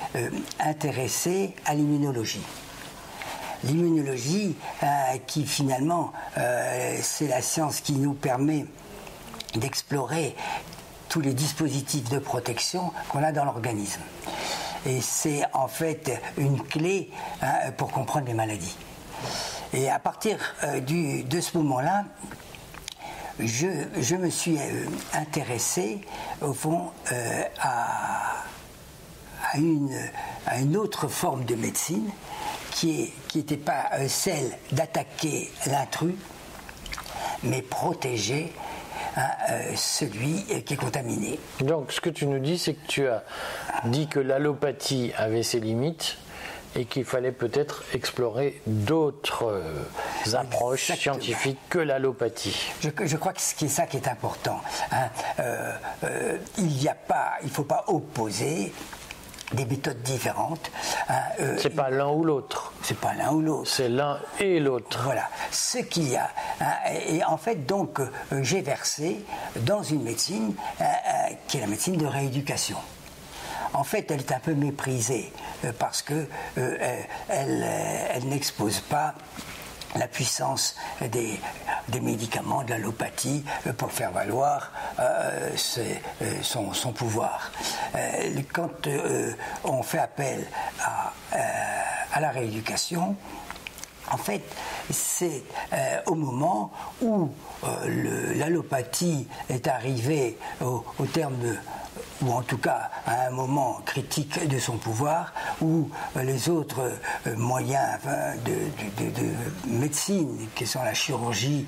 intéressé 0.59 1.55
à 1.65 1.73
l'immunologie. 1.73 2.45
L'immunologie, 3.63 4.55
qui 5.25 5.43
finalement, 5.47 6.13
c'est 7.01 7.27
la 7.27 7.41
science 7.41 7.81
qui 7.81 7.93
nous 7.93 8.13
permet 8.13 8.67
d'explorer 9.55 10.35
tous 11.09 11.21
les 11.21 11.33
dispositifs 11.33 12.07
de 12.09 12.19
protection 12.19 12.91
qu'on 13.09 13.23
a 13.23 13.31
dans 13.31 13.45
l'organisme. 13.45 14.01
Et 14.85 15.01
c'est 15.01 15.41
en 15.53 15.67
fait 15.67 16.21
une 16.37 16.61
clé 16.61 17.09
hein, 17.41 17.71
pour 17.77 17.91
comprendre 17.91 18.27
les 18.27 18.35
maladies. 18.35 18.77
Et 19.77 19.91
à 19.91 19.99
partir 19.99 20.39
euh, 20.63 20.79
de 20.79 21.39
ce 21.39 21.55
moment-là, 21.59 22.05
je, 23.39 24.15
me 24.15 24.29
suis 24.31 24.57
euh, 24.57 24.85
intéressé, 25.13 26.01
au 26.41 26.51
fond, 26.51 26.89
euh, 27.11 27.43
à, 27.61 28.43
une, 29.53 30.75
autre 30.75 31.07
forme 31.07 31.45
de 31.45 31.53
médecine 31.53 32.09
qui 32.71 33.13
n'était 33.35 33.55
pas 33.55 33.85
celle 34.07 34.57
d'attaquer 34.71 35.51
l'intrus, 35.67 36.15
mais 37.43 37.61
protéger 37.61 38.51
hein, 39.15 39.29
celui 39.75 40.43
qui 40.63 40.73
est 40.73 40.77
contaminé. 40.77 41.39
Donc 41.61 41.91
ce 41.91 42.01
que 42.01 42.09
tu 42.09 42.25
nous 42.25 42.39
dis, 42.39 42.57
c'est 42.57 42.73
que 42.73 42.87
tu 42.87 43.07
as 43.07 43.23
dit 43.85 44.07
que 44.07 44.19
l'allopathie 44.19 45.11
avait 45.17 45.43
ses 45.43 45.59
limites 45.59 46.17
et 46.77 46.85
qu'il 46.85 47.03
fallait 47.03 47.31
peut-être 47.31 47.83
explorer 47.93 48.61
d'autres 48.67 49.45
euh, 49.45 50.33
approches 50.35 50.93
scientifiques 50.93 51.57
que 51.69 51.79
l'allopathie. 51.79 52.71
Je, 52.81 53.17
crois 53.17 53.33
que 53.33 53.41
c'est 53.41 53.67
ça 53.67 53.87
qui 53.87 53.97
est 53.97 54.07
important. 54.07 54.61
Hein. 54.91 55.09
Euh, 55.39 55.73
euh, 56.03 56.37
il 56.59 56.67
n'y 56.67 56.87
a 56.87 56.93
pas, 56.93 57.33
il 57.43 57.49
faut 57.49 57.63
pas 57.63 57.83
opposer 57.87 58.71
des 59.53 59.65
méthodes 59.65 60.01
différentes. 60.03 60.69
Hein, 61.09 61.21
c'est 61.57 61.71
pas 61.73 61.89
l'un 61.89 62.09
ou 62.09 62.23
l'autre. 62.23 62.73
C'est 62.83 62.99
pas 62.99 63.13
l'un 63.13 63.31
ou 63.31 63.41
l'autre. 63.41 63.71
C'est 63.71 63.89
l'un 63.89 64.19
et 64.39 64.59
l'autre. 64.59 64.99
Voilà, 65.03 65.29
ce 65.51 65.79
qu'il 65.79 66.09
y 66.09 66.17
a. 66.17 66.29
Hein. 66.59 66.73
et, 67.07 67.23
en 67.23 67.37
fait, 67.37 67.65
donc, 67.65 68.01
j'ai 68.41 68.61
versé 68.61 69.23
dans 69.61 69.81
une 69.81 70.03
médecine 70.03 70.53
qui 71.47 71.57
est 71.57 71.61
la 71.61 71.67
médecine 71.67 71.95
de 71.95 72.05
rééducation 72.05 72.77
en 73.73 73.83
fait, 73.83 74.09
elle 74.11 74.19
est 74.19 74.31
un 74.31 74.39
peu 74.39 74.53
méprisée 74.53 75.31
euh, 75.65 75.71
parce 75.77 76.01
que 76.01 76.27
euh, 76.57 77.01
elle, 77.29 78.27
n'expose 78.27 78.79
pas 78.81 79.15
la 79.95 80.07
puissance 80.07 80.75
des, 81.01 81.39
médicaments, 82.01 82.63
de 82.63 82.71
l'allopathie, 82.71 83.43
euh, 83.65 83.73
pour 83.73 83.91
faire 83.91 84.11
valoir 84.11 84.71
euh, 84.99 85.49
euh, 86.21 86.41
son, 86.41 86.91
pouvoir. 86.91 87.51
quand 88.53 88.87
on 89.63 89.83
fait 89.83 89.99
appel 89.99 90.45
à, 90.83 91.13
à 92.13 92.19
la 92.19 92.31
rééducation, 92.31 93.15
en 94.09 94.17
fait, 94.17 94.41
c'est 94.89 95.43
au 96.05 96.15
moment 96.15 96.71
où 97.01 97.29
l'allopathie 98.35 99.27
est 99.49 99.67
arrivée 99.67 100.37
au, 100.61 100.85
au 100.97 101.05
terme 101.05 101.37
de 101.39 101.57
ou 102.21 102.31
en 102.31 102.41
tout 102.41 102.57
cas 102.57 102.89
à 103.05 103.27
un 103.27 103.29
moment 103.29 103.81
critique 103.85 104.47
de 104.47 104.59
son 104.59 104.77
pouvoir, 104.77 105.33
où 105.61 105.89
euh, 106.15 106.23
les 106.23 106.49
autres 106.49 106.91
euh, 107.27 107.35
moyens 107.35 107.99
de, 108.45 109.69
médecine, 109.69 110.47
qui 110.55 110.65
sont 110.65 110.83
la 110.83 110.93
chirurgie 110.93 111.65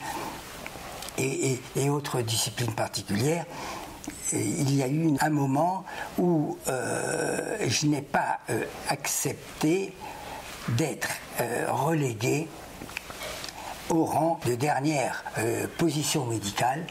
et, 1.18 1.90
autres 1.90 2.22
disciplines 2.22 2.74
particulières, 2.74 3.46
il 4.32 4.74
y 4.74 4.84
a 4.84 4.88
eu 4.88 5.12
un 5.20 5.30
moment 5.30 5.84
où 6.18 6.58
euh, 6.68 7.58
je 7.68 7.88
n'ai 7.88 8.02
pas 8.02 8.40
accepté 8.88 9.94
d'être 10.70 11.10
relégué 11.68 12.48
au 13.90 14.06
rang 14.06 14.40
de 14.46 14.54
dernière 14.56 15.24
position 15.78 16.26
médicale, 16.26 16.86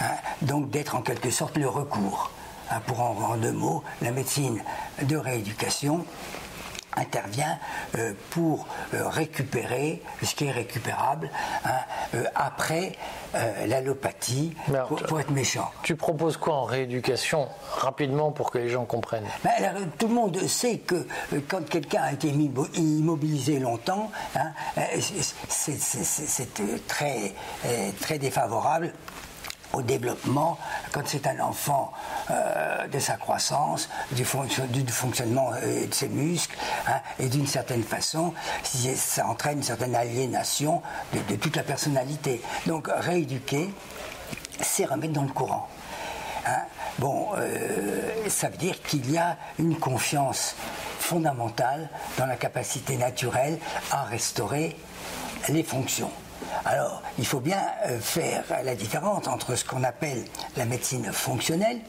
hein, 0.00 0.10
donc 0.42 0.70
d'être 0.70 0.96
en 0.96 1.00
quelque 1.00 1.30
sorte 1.30 1.56
le 1.56 1.68
recours. 1.68 2.30
Hein, 2.70 2.80
pour 2.86 3.00
en, 3.00 3.16
en 3.32 3.36
deux 3.36 3.52
mots, 3.52 3.82
la 4.00 4.10
médecine 4.12 4.62
de 5.02 5.16
rééducation 5.16 6.04
intervient 6.96 7.58
euh, 7.96 8.12
pour 8.30 8.66
euh, 8.94 9.08
récupérer 9.08 10.02
ce 10.22 10.34
qui 10.34 10.46
est 10.46 10.50
récupérable 10.50 11.30
hein, 11.64 11.70
euh, 12.14 12.24
après 12.34 12.92
l'allopathie, 13.66 14.56
pour, 15.06 15.20
être 15.20 15.30
méchant. 15.30 15.70
Tu 15.84 15.94
proposes 15.94 16.36
quoi 16.36 16.54
en 16.56 16.64
rééducation 16.64 17.46
rapidement 17.76 18.32
pour 18.32 18.50
que 18.50 18.58
les 18.58 18.68
gens 18.68 18.84
comprennent? 18.86 19.28
Ben, 19.44 19.52
Tout 19.98 20.08
le 20.08 20.14
monde 20.14 20.36
sait 20.48 20.78
que 20.78 21.06
quand 21.46 21.64
quelqu'un 21.68 22.02
a 22.02 22.12
été 22.12 22.26
immobilisé 22.26 23.60
longtemps, 23.60 24.10
hein, 24.34 24.50
c'est 25.48 26.88
très, 26.88 27.34
très 28.00 28.18
défavorable 28.18 28.92
au 29.72 29.82
développement 29.82 30.58
quand 30.92 31.02
c'est 31.06 31.26
un 31.26 31.40
enfant 31.40 31.92
euh, 32.30 32.86
de 32.88 32.98
sa 32.98 33.16
croissance, 33.16 33.88
du, 34.12 34.24
fonctionnement 34.24 35.50
euh, 35.54 35.86
de 35.86 35.94
ses 35.94 36.08
muscles, 36.08 36.56
hein, 36.86 37.00
et 37.18 37.28
d'une 37.28 37.46
certaine 37.46 37.82
façon, 37.82 38.34
ça 38.62 39.26
entraîne 39.26 39.58
une 39.58 39.62
certaine 39.62 39.94
aliénation 39.94 40.82
de, 41.28 41.36
toute 41.36 41.56
la 41.56 41.62
personnalité. 41.62 42.40
Donc 42.66 42.88
rééduquer, 42.92 43.70
c'est 44.60 44.84
remettre 44.84 45.12
dans 45.12 45.22
le 45.22 45.32
courant. 45.32 45.68
Hein. 46.46 46.62
Bon, 46.98 47.28
euh, 47.36 48.28
ça 48.28 48.48
veut 48.48 48.56
dire 48.56 48.82
qu'il 48.82 49.10
y 49.10 49.18
a 49.18 49.36
une 49.58 49.78
confiance 49.78 50.54
fondamentale 50.98 51.88
dans 52.18 52.26
la 52.26 52.36
capacité 52.36 52.96
naturelle 52.96 53.58
à 53.90 54.04
restaurer 54.04 54.76
les 55.48 55.62
fonctions. 55.62 56.10
Alors, 56.64 57.02
il 57.18 57.26
faut 57.26 57.40
bien 57.40 57.62
euh, 57.86 57.98
faire 58.00 58.44
la 58.64 58.74
différence 58.74 59.26
entre 59.28 59.56
ce 59.56 59.64
qu'on 59.64 59.84
appelle 59.84 60.24
la 60.56 60.64
médecine 60.64 61.12
fonctionnelle, 61.12 61.80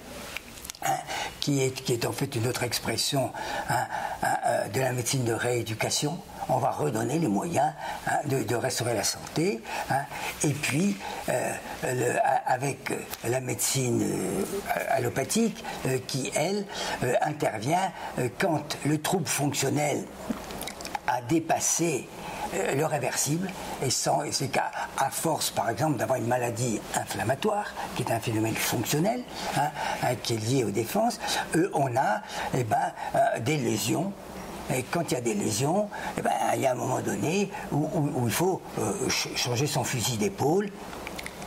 hein, 0.85 0.97
qui, 1.39 1.61
est, 1.61 2.05
en 2.05 2.11
fait 2.11 2.35
une 2.35 2.47
autre 2.47 2.63
expression 2.63 3.31
hein, 3.69 3.85
hein, 4.23 4.37
euh, 4.45 4.67
de 4.69 4.79
la 4.79 4.93
médecine 4.93 5.23
de 5.23 5.33
rééducation. 5.33 6.17
On 6.49 6.57
va 6.57 6.71
redonner 6.71 7.19
les 7.19 7.27
moyens 7.27 7.71
de, 8.25 8.55
restaurer 8.55 8.93
la 8.93 9.03
santé. 9.03 9.61
et 10.43 10.49
puis, 10.49 10.97
euh, 11.29 11.53
avec 12.45 12.91
la 13.23 13.39
médecine 13.39 14.03
allopathique, 14.89 15.63
qui, 16.07 16.31
elle, 16.35 16.65
intervient 17.21 17.93
quand 18.37 18.75
le 18.85 18.99
trouble 18.99 19.27
fonctionnel 19.27 20.03
a 21.07 21.21
dépassé 21.21 22.09
le 22.53 22.85
réversible, 22.85 23.49
et, 23.83 23.89
sans, 23.89 24.23
et 24.23 24.31
c'est 24.31 24.47
qu'à 24.47 24.71
à 24.97 25.09
force, 25.09 25.49
par 25.49 25.69
exemple, 25.69 25.97
d'avoir 25.97 26.19
une 26.19 26.27
maladie 26.27 26.79
inflammatoire, 26.95 27.73
qui 27.95 28.03
est 28.03 28.11
un 28.11 28.19
phénomène 28.19 28.55
fonctionnel, 28.55 29.23
hein, 29.57 29.69
hein, 30.03 30.15
qui 30.21 30.33
est 30.33 30.37
lié 30.37 30.63
aux 30.63 30.71
défenses, 30.71 31.19
euh, 31.55 31.69
on 31.73 31.95
a 31.95 32.21
eh 32.53 32.63
ben, 32.63 32.77
euh, 33.15 33.39
des 33.39 33.57
lésions. 33.57 34.11
Et 34.73 34.83
quand 34.83 35.11
il 35.11 35.15
y 35.15 35.17
a 35.17 35.21
des 35.21 35.33
lésions, 35.33 35.89
eh 36.17 36.21
ben, 36.21 36.31
il 36.55 36.61
y 36.61 36.65
a 36.65 36.71
un 36.71 36.75
moment 36.75 37.01
donné 37.01 37.49
où, 37.71 37.87
il 38.25 38.31
faut 38.31 38.61
changer 39.35 39.67
son 39.67 39.83
fusil 39.83 40.17
d'épaule 40.17 40.69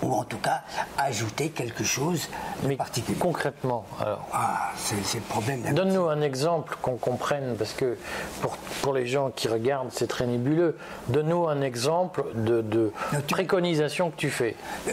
ou 0.05 0.15
en 0.15 0.25
tout 0.25 0.39
cas 0.39 0.63
ajouter 0.99 1.51
quelque 1.51 1.85
chose 1.85 2.29
de 2.63 2.75
particulier. 2.75 3.19
Concrètement, 3.19 3.85
alors. 4.01 4.27
Ah, 4.33 4.71
c'est 4.77 4.97
le 5.15 5.21
problème. 5.23 5.63
Donne-nous 5.73 6.09
un 6.09 6.21
exemple 6.21 6.77
qu'on 6.83 6.97
comprenne, 6.97 7.57
parce 7.59 7.73
que 7.73 7.97
pour, 8.41 8.57
pour 8.83 8.93
les 8.93 9.07
gens 9.07 9.31
qui 9.31 9.49
regardent, 9.49 9.91
c'est 9.93 10.07
très 10.07 10.27
nébuleux. 10.27 10.77
Donne-nous 11.09 11.49
un 11.49 11.63
exemple 11.63 12.25
de, 12.35 12.93
préconisation 13.29 14.11
que 14.11 14.17
tu 14.17 14.31
fais 14.31 14.55
euh, 14.87 14.93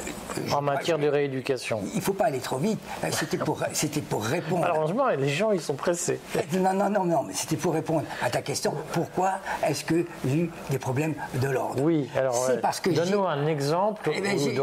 en 0.53 0.61
matière 0.61 0.97
de 0.97 1.07
rééducation. 1.07 1.81
Il 1.93 1.97
ne 1.97 2.01
faut 2.01 2.13
pas 2.13 2.25
aller 2.25 2.39
trop 2.39 2.57
vite. 2.57 2.79
Euh, 3.03 3.07
c'était 3.11 3.37
pour, 3.37 3.59
c'était 3.73 4.01
pour 4.01 4.23
répondre. 4.23 4.61
Malheureusement, 4.61 5.09
les 5.09 5.29
gens, 5.29 5.51
ils 5.51 5.61
sont 5.61 5.75
pressés. 5.75 6.19
Euh, 6.35 6.41
non, 6.57 6.73
non, 6.73 6.89
non, 6.89 7.05
non, 7.05 7.23
mais 7.23 7.33
c'était 7.33 7.57
pour 7.57 7.73
répondre 7.73 8.03
à 8.21 8.29
ta 8.29 8.41
question. 8.41 8.73
Pourquoi 8.93 9.33
est-ce 9.63 9.83
qu'il 9.83 10.05
y 10.25 10.31
a 10.31 10.35
eu 10.35 10.51
des 10.69 10.79
problèmes 10.79 11.15
de 11.35 11.47
l'ordre? 11.47 11.81
Oui, 11.81 12.09
alors, 12.15 12.49
parce 12.61 12.79
que 12.79 12.89
donne-nous 12.89 13.25
un 13.25 13.47
exemple 13.47 14.09
eh 14.13 14.21
ben, 14.21 14.37
de 14.37 14.61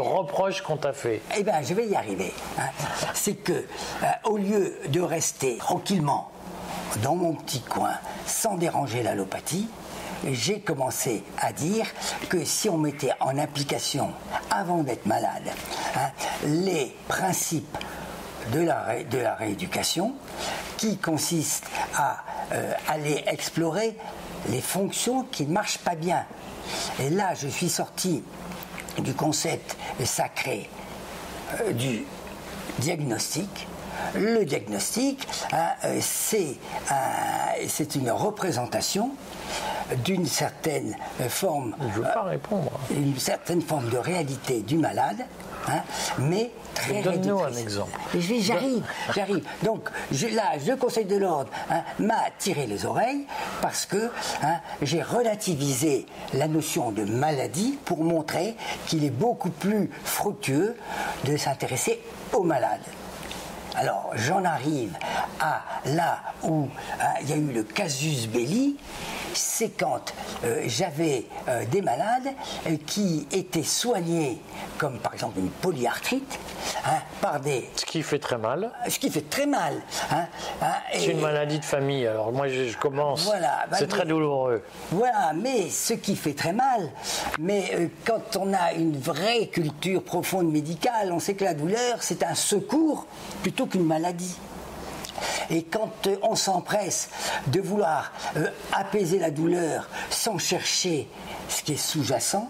qu'on 0.63 0.79
fait 0.93 1.21
Eh 1.37 1.43
bien, 1.43 1.61
je 1.61 1.73
vais 1.73 1.87
y 1.87 1.95
arriver. 1.95 2.33
Hein. 2.57 2.69
C'est 3.13 3.35
que, 3.35 3.51
euh, 3.51 4.05
au 4.23 4.37
lieu 4.37 4.73
de 4.87 5.01
rester 5.01 5.57
tranquillement 5.57 6.31
dans 7.03 7.15
mon 7.15 7.33
petit 7.33 7.61
coin 7.61 7.93
sans 8.25 8.55
déranger 8.55 9.03
l'allopathie, 9.03 9.67
j'ai 10.25 10.61
commencé 10.61 11.23
à 11.39 11.51
dire 11.51 11.85
que 12.29 12.43
si 12.45 12.69
on 12.69 12.77
mettait 12.77 13.11
en 13.19 13.37
application, 13.37 14.11
avant 14.49 14.83
d'être 14.83 15.05
malade, 15.05 15.49
hein, 15.95 16.09
les 16.45 16.95
principes 17.07 17.77
de 18.53 18.61
la, 18.61 19.03
de 19.03 19.17
la 19.17 19.35
rééducation, 19.35 20.13
qui 20.77 20.97
consistent 20.97 21.69
à 21.95 22.23
euh, 22.53 22.73
aller 22.87 23.23
explorer 23.27 23.97
les 24.49 24.61
fonctions 24.61 25.23
qui 25.23 25.45
ne 25.45 25.53
marchent 25.53 25.79
pas 25.79 25.95
bien. 25.95 26.25
Et 26.99 27.09
là, 27.09 27.33
je 27.33 27.47
suis 27.47 27.69
sorti 27.69 28.23
du 29.01 29.13
concept 29.13 29.77
sacré 30.03 30.69
euh, 31.61 31.71
du 31.73 32.05
diagnostic. 32.79 33.67
Le 34.15 34.45
diagnostic, 34.45 35.27
hein, 35.51 35.71
euh, 35.83 35.99
c'est 36.01 37.95
une 37.95 38.11
représentation 38.11 39.11
d'une 40.05 40.25
certaine 40.25 40.95
forme, 41.27 41.75
une 42.91 43.17
certaine 43.17 43.61
forme 43.61 43.89
de 43.89 43.97
réalité 43.97 44.61
du 44.61 44.77
malade, 44.77 45.25
hein, 45.67 45.81
mais 46.19 46.51
Donne-nous 47.03 47.39
un 47.39 47.53
exemple. 47.53 47.99
J'arrive, 48.17 48.83
j'arrive. 49.13 49.43
Donc 49.63 49.89
là, 50.33 50.53
le 50.65 50.75
Conseil 50.75 51.05
de 51.05 51.17
l'ordre 51.17 51.49
hein, 51.69 51.81
m'a 51.99 52.29
tiré 52.37 52.67
les 52.67 52.85
oreilles 52.85 53.25
parce 53.61 53.85
que 53.85 54.11
hein, 54.43 54.59
j'ai 54.81 55.01
relativisé 55.01 56.05
la 56.33 56.47
notion 56.47 56.91
de 56.91 57.03
maladie 57.03 57.77
pour 57.85 58.03
montrer 58.03 58.55
qu'il 58.87 59.03
est 59.03 59.09
beaucoup 59.09 59.49
plus 59.49 59.89
fructueux 60.03 60.75
de 61.25 61.37
s'intéresser 61.37 62.01
aux 62.33 62.43
malades. 62.43 62.79
Alors 63.75 64.11
j'en 64.15 64.43
arrive 64.43 64.93
à 65.39 65.61
là 65.85 66.19
où 66.43 66.67
hein, 66.99 67.13
il 67.21 67.29
y 67.29 67.33
a 67.33 67.37
eu 67.37 67.51
le 67.51 67.63
casus 67.63 68.27
belli, 68.27 68.77
c'est 69.33 69.69
quand 69.69 70.13
euh, 70.43 70.63
j'avais 70.65 71.25
euh, 71.47 71.65
des 71.65 71.81
malades 71.81 72.29
euh, 72.67 72.77
qui 72.85 73.27
étaient 73.31 73.63
soignés, 73.63 74.41
comme 74.77 74.99
par 74.99 75.13
exemple 75.13 75.39
une 75.39 75.49
polyarthrite, 75.49 76.39
hein, 76.85 76.99
par 77.21 77.39
des... 77.39 77.69
Ce 77.75 77.85
qui 77.85 78.01
fait 78.03 78.19
très 78.19 78.37
mal. 78.37 78.71
Ce 78.87 78.99
qui 78.99 79.09
fait 79.09 79.29
très 79.29 79.45
mal. 79.45 79.75
Hein, 80.11 80.25
hein, 80.61 80.73
c'est 80.93 81.07
une 81.07 81.21
maladie 81.21 81.59
de 81.59 81.65
famille, 81.65 82.05
alors 82.07 82.31
moi 82.31 82.47
je, 82.47 82.75
commence. 82.77 83.25
Voilà, 83.25 83.65
bah, 83.69 83.77
c'est 83.79 83.87
très 83.87 84.05
douloureux. 84.05 84.63
Voilà, 84.91 85.33
mais 85.35 85.69
ce 85.69 85.93
qui 85.93 86.15
fait 86.15 86.33
très 86.33 86.53
mal, 86.53 86.89
mais 87.39 87.89
quand 88.05 88.37
on 88.37 88.53
a 88.53 88.73
une 88.73 88.97
vraie 88.97 89.47
culture 89.47 90.03
profonde 90.03 90.51
médicale, 90.51 91.11
on 91.11 91.19
sait 91.19 91.33
que 91.33 91.43
la 91.43 91.53
douleur, 91.53 92.01
c'est 92.01 92.23
un 92.23 92.35
secours 92.35 93.05
plutôt 93.41 93.58
qu'une 93.67 93.85
maladie. 93.85 94.35
Et 95.49 95.63
quand 95.63 96.07
euh, 96.07 96.15
on 96.21 96.35
s'empresse 96.35 97.09
de 97.47 97.59
vouloir 97.59 98.11
euh, 98.37 98.47
apaiser 98.71 99.19
la 99.19 99.31
douleur 99.31 99.89
sans 100.09 100.37
chercher 100.37 101.07
ce 101.47 101.63
qui 101.63 101.73
est 101.73 101.77
sous-jacent, 101.77 102.49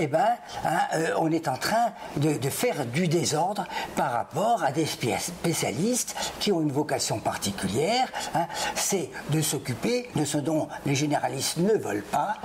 eh 0.00 0.06
ben, 0.06 0.36
hein, 0.64 0.78
euh, 0.94 1.14
on 1.18 1.32
est 1.32 1.48
en 1.48 1.56
train 1.56 1.92
de, 2.16 2.50
faire 2.50 2.86
du 2.86 3.08
désordre 3.08 3.64
par 3.96 4.12
rapport 4.12 4.62
à 4.62 4.70
des 4.70 4.86
spécialistes 4.86 6.14
qui 6.38 6.52
ont 6.52 6.60
une 6.60 6.72
vocation 6.72 7.18
particulière. 7.18 8.08
Hein. 8.34 8.46
c'est 8.74 9.10
de 9.30 9.40
s'occuper 9.40 10.08
de 10.14 10.24
ce 10.24 10.38
dont 10.38 10.68
les 10.86 10.94
généralistes 10.94 11.56
ne 11.56 11.74
veulent 11.74 12.02
pas, 12.02 12.36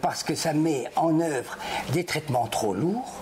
parce 0.00 0.22
que 0.22 0.34
ça 0.34 0.52
met 0.52 0.84
en 0.96 1.20
œuvre 1.20 1.58
des 1.92 2.04
traitements 2.04 2.46
trop 2.46 2.74
lourds 2.74 3.12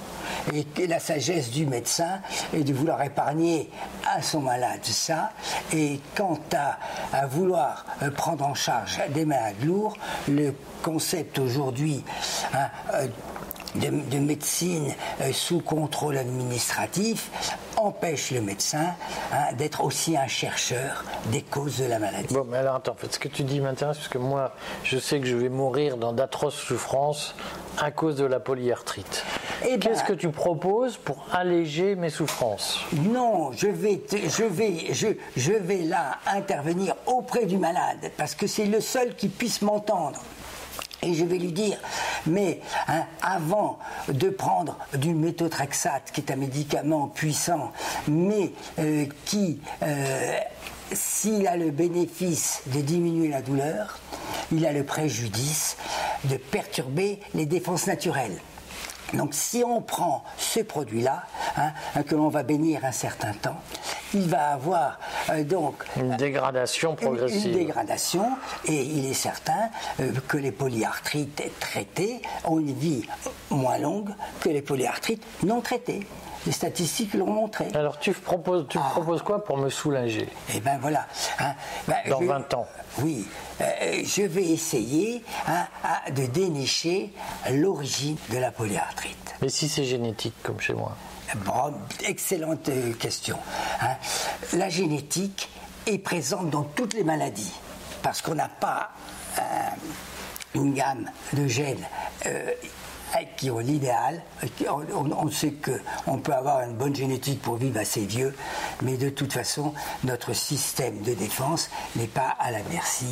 et 0.52 0.86
la 0.86 1.00
sagesse 1.00 1.50
du 1.50 1.66
médecin 1.66 2.20
est 2.54 2.64
de 2.64 2.72
vouloir 2.72 3.02
épargner 3.02 3.70
à 4.06 4.22
son 4.22 4.40
malade 4.40 4.80
ça. 4.92 5.30
Et 5.72 6.00
quant 6.14 6.38
à, 6.54 7.26
vouloir 7.26 7.84
euh, 8.02 8.10
prendre 8.10 8.46
en 8.46 8.54
charge 8.54 9.00
des 9.10 9.24
malades 9.24 9.62
lourds, 9.64 9.96
le 10.28 10.54
concept 10.82 11.38
aujourd'hui 11.38 12.04
hein, 12.54 12.68
euh, 12.94 13.06
de, 13.74 14.18
médecine 14.18 14.94
euh, 15.20 15.32
sous 15.32 15.60
contrôle 15.60 16.18
administratif 16.18 17.30
empêche 17.76 18.30
le 18.30 18.42
médecin 18.42 18.94
hein, 19.32 19.52
d'être 19.54 19.82
aussi 19.82 20.16
un 20.16 20.26
chercheur 20.26 21.04
des 21.26 21.42
causes 21.42 21.78
de 21.78 21.86
la 21.86 21.98
maladie. 21.98 22.34
Bon, 22.34 22.44
mais 22.48 22.58
alors 22.58 22.76
attends, 22.76 22.92
en 22.92 22.96
fait, 22.96 23.12
ce 23.12 23.18
que 23.18 23.28
tu 23.28 23.42
dis 23.44 23.60
m'intéresse 23.60 23.96
parce 23.96 24.08
que 24.08 24.18
moi, 24.18 24.54
je 24.84 24.98
sais 24.98 25.20
que 25.20 25.26
je 25.26 25.36
vais 25.36 25.48
mourir 25.48 25.96
dans 25.96 26.12
d'atroces 26.12 26.54
souffrances 26.54 27.34
à 27.78 27.90
cause 27.90 28.16
de 28.16 28.24
la 28.24 28.40
polyarthrite. 28.40 29.24
Eh 29.64 29.76
ben, 29.76 29.80
Qu'est-ce 29.80 30.04
que 30.04 30.12
tu 30.12 30.30
proposes 30.30 30.96
pour 30.96 31.24
alléger 31.32 31.94
mes 31.94 32.10
souffrances? 32.10 32.80
Non, 32.92 33.52
je 33.52 33.68
vais, 33.68 34.02
je, 34.10 34.44
vais, 34.44 34.92
je, 34.92 35.08
je 35.36 35.52
vais 35.52 35.82
là 35.82 36.18
intervenir 36.26 36.94
auprès 37.06 37.46
du 37.46 37.58
malade 37.58 38.10
parce 38.16 38.34
que 38.34 38.46
c'est 38.46 38.66
le 38.66 38.80
seul 38.80 39.14
qui 39.14 39.28
puisse 39.28 39.62
m'entendre. 39.62 40.20
Et 41.04 41.14
je 41.14 41.24
vais 41.24 41.38
lui 41.38 41.52
dire, 41.52 41.78
mais 42.26 42.60
hein, 42.86 43.04
avant 43.22 43.78
de 44.08 44.28
prendre 44.30 44.78
du 44.94 45.14
méthotrexate, 45.14 46.12
qui 46.12 46.20
est 46.20 46.30
un 46.30 46.36
médicament 46.36 47.08
puissant, 47.08 47.72
mais 48.06 48.52
euh, 48.78 49.06
qui, 49.24 49.60
euh, 49.82 50.36
s'il 50.92 51.48
a 51.48 51.56
le 51.56 51.72
bénéfice 51.72 52.62
de 52.66 52.80
diminuer 52.80 53.28
la 53.28 53.42
douleur, 53.42 53.98
il 54.52 54.64
a 54.64 54.72
le 54.72 54.84
préjudice 54.84 55.76
de 56.24 56.36
perturber 56.36 57.18
les 57.34 57.46
défenses 57.46 57.88
naturelles. 57.88 58.38
Donc 59.14 59.34
si 59.34 59.62
on 59.64 59.80
prend 59.80 60.24
ce 60.38 60.60
produit-là, 60.60 61.24
hein, 61.56 61.72
que 62.02 62.14
l'on 62.14 62.28
va 62.28 62.42
bénir 62.42 62.84
un 62.84 62.92
certain 62.92 63.32
temps, 63.32 63.60
il 64.14 64.28
va 64.28 64.48
avoir 64.48 64.98
euh, 65.30 65.44
donc 65.44 65.84
une 65.96 66.16
dégradation 66.16 66.94
progressive. 66.94 67.46
Une, 67.46 67.58
dégradation, 67.58 68.30
et 68.66 68.82
il 68.82 69.06
est 69.06 69.14
certain 69.14 69.70
euh, 70.00 70.12
que 70.28 70.36
les 70.36 70.52
polyarthrites 70.52 71.42
traitées 71.60 72.22
ont 72.44 72.58
une 72.58 72.74
vie 72.74 73.06
moins 73.50 73.78
longue 73.78 74.10
que 74.40 74.48
les 74.48 74.62
polyarthrites 74.62 75.22
non 75.44 75.60
traitées. 75.60 76.06
Les 76.46 76.52
statistiques 76.52 77.14
l'ont 77.14 77.30
montré. 77.30 77.68
Alors 77.74 77.98
tu 77.98 78.12
proposes, 78.12 78.66
tu 78.68 78.78
ah. 78.78 78.90
proposes 78.90 79.22
quoi 79.22 79.44
pour 79.44 79.58
me 79.58 79.70
soulager? 79.70 80.28
Eh 80.54 80.60
bien 80.60 80.78
voilà. 80.80 81.06
Hein, 81.38 81.54
ben, 81.86 81.96
Dans 82.08 82.20
20 82.20 82.54
ans. 82.54 82.66
Oui, 82.98 83.26
euh, 83.60 84.02
je 84.04 84.22
vais 84.22 84.44
essayer 84.44 85.22
hein, 85.46 85.66
de 86.10 86.26
dénicher 86.26 87.12
l'origine 87.52 88.16
de 88.30 88.38
la 88.38 88.50
polyarthrite. 88.50 89.34
Mais 89.40 89.48
si 89.48 89.68
c'est 89.68 89.84
génétique 89.84 90.34
comme 90.42 90.60
chez 90.60 90.74
moi 90.74 90.96
Bon, 91.46 91.72
excellente 92.04 92.68
euh, 92.68 92.92
question. 92.94 93.38
Hein. 93.80 93.94
La 94.52 94.68
génétique 94.68 95.48
est 95.86 95.98
présente 95.98 96.50
dans 96.50 96.64
toutes 96.64 96.94
les 96.94 97.04
maladies 97.04 97.54
parce 98.02 98.20
qu'on 98.20 98.34
n'a 98.34 98.48
pas 98.48 98.90
euh, 99.38 99.42
une 100.54 100.74
gamme 100.74 101.08
de 101.32 101.46
gènes 101.46 101.86
qui 103.36 103.50
ont 103.50 103.58
l'idéal. 103.58 104.22
On, 104.68 105.30
sait 105.30 105.52
qu'on 105.52 106.18
peut 106.18 106.32
avoir 106.32 106.62
une 106.62 106.74
bonne 106.74 106.94
génétique 106.94 107.40
pour 107.42 107.56
vivre 107.56 107.78
assez 107.78 108.04
vieux, 108.04 108.34
mais 108.82 108.96
de 108.96 109.08
toute 109.10 109.32
façon, 109.32 109.74
notre 110.04 110.32
système 110.32 111.02
de 111.02 111.14
défense 111.14 111.70
n'est 111.96 112.06
pas 112.06 112.36
à 112.38 112.50
la 112.50 112.60
merci 112.70 113.06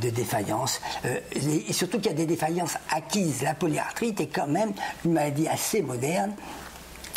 de 0.00 0.10
défaillances. 0.10 0.80
Euh, 1.04 1.18
et 1.34 1.72
surtout 1.72 1.98
qu'il 1.98 2.10
y 2.10 2.14
a 2.14 2.16
des 2.16 2.26
défaillances 2.26 2.76
acquises. 2.90 3.42
La 3.42 3.54
polyarthrite 3.54 4.20
est 4.20 4.28
quand 4.28 4.46
même 4.46 4.72
une 5.04 5.12
maladie 5.12 5.48
assez 5.48 5.82
moderne 5.82 6.32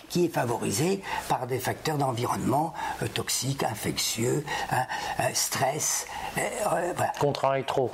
qui 0.10 0.26
est 0.26 0.34
favorisée 0.34 1.02
par 1.28 1.48
des 1.48 1.58
facteurs 1.58 1.98
d'environnement 1.98 2.74
euh, 3.02 3.08
toxiques, 3.08 3.64
infectieux, 3.64 4.46
hein, 4.72 4.86
euh, 5.20 5.24
stress. 5.34 6.06
Voilà. 6.36 7.64
trop. 7.66 7.92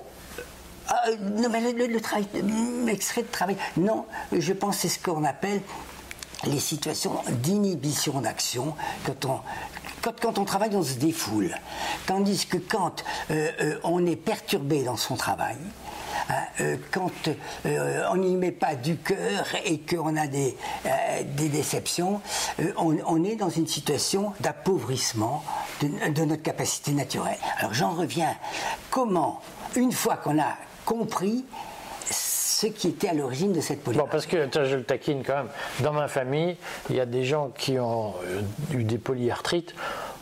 Euh, 0.91 1.15
non, 1.19 1.49
mais 1.49 1.71
le, 1.71 2.01
travail, 2.01 2.27
l'extrait 2.85 3.21
de 3.21 3.27
travail, 3.27 3.57
non, 3.77 4.05
je 4.31 4.53
pense 4.53 4.77
c'est 4.77 4.89
ce 4.89 4.99
qu'on 4.99 5.23
appelle 5.23 5.61
les 6.45 6.59
situations 6.59 7.15
d'inhibition 7.29 8.21
d'action 8.21 8.73
quand 9.05 9.25
on, 9.25 9.39
quand, 10.01 10.39
on 10.39 10.45
travaille, 10.45 10.75
on 10.75 10.83
se 10.83 10.93
défoule. 10.93 11.53
Tandis 12.05 12.45
que 12.45 12.57
quand 12.57 13.03
euh, 13.29 13.51
euh, 13.61 13.79
on 13.83 14.05
est 14.05 14.15
perturbé 14.15 14.83
dans 14.83 14.95
son 14.95 15.15
travail, 15.15 15.57
hein, 16.29 16.77
quand 16.91 17.11
on 17.65 18.15
n'y 18.15 18.35
met 18.35 18.53
pas 18.53 18.75
du 18.75 18.95
cœur 18.95 19.47
et 19.65 19.79
qu'on 19.79 20.15
a 20.15 20.27
des, 20.27 20.55
des 21.35 21.49
déceptions, 21.49 22.21
on, 22.77 23.23
est 23.25 23.35
dans 23.35 23.49
une 23.49 23.67
situation 23.67 24.33
d'appauvrissement 24.39 25.43
de 25.81 26.23
notre 26.23 26.41
capacité 26.41 26.91
naturelle. 26.91 27.37
Alors 27.57 27.73
j'en 27.73 27.91
reviens. 27.91 28.35
Comment, 28.89 29.41
une 29.75 29.91
fois 29.91 30.15
qu'on 30.15 30.39
a 30.39 30.55
compris 30.89 31.45
ce 32.09 32.65
qui 32.65 32.87
était 32.87 33.09
à 33.09 33.13
l'origine 33.13 33.53
de 33.53 33.61
cette 33.61 33.83
polyarthrite. 33.83 34.07
Bon, 34.07 34.11
parce 34.11 34.25
que 34.25 34.65
je 34.65 34.75
le 34.75 34.83
taquine 34.83 35.23
quand 35.23 35.35
même. 35.35 35.49
Dans 35.81 35.93
ma 35.93 36.07
famille, 36.07 36.57
il 36.89 36.95
y 36.95 36.99
a 36.99 37.05
des 37.05 37.23
gens 37.23 37.51
qui 37.55 37.77
ont 37.79 38.15
euh, 38.25 38.41
eu 38.77 38.83
des 38.83 38.97
polyarthrites 38.97 39.75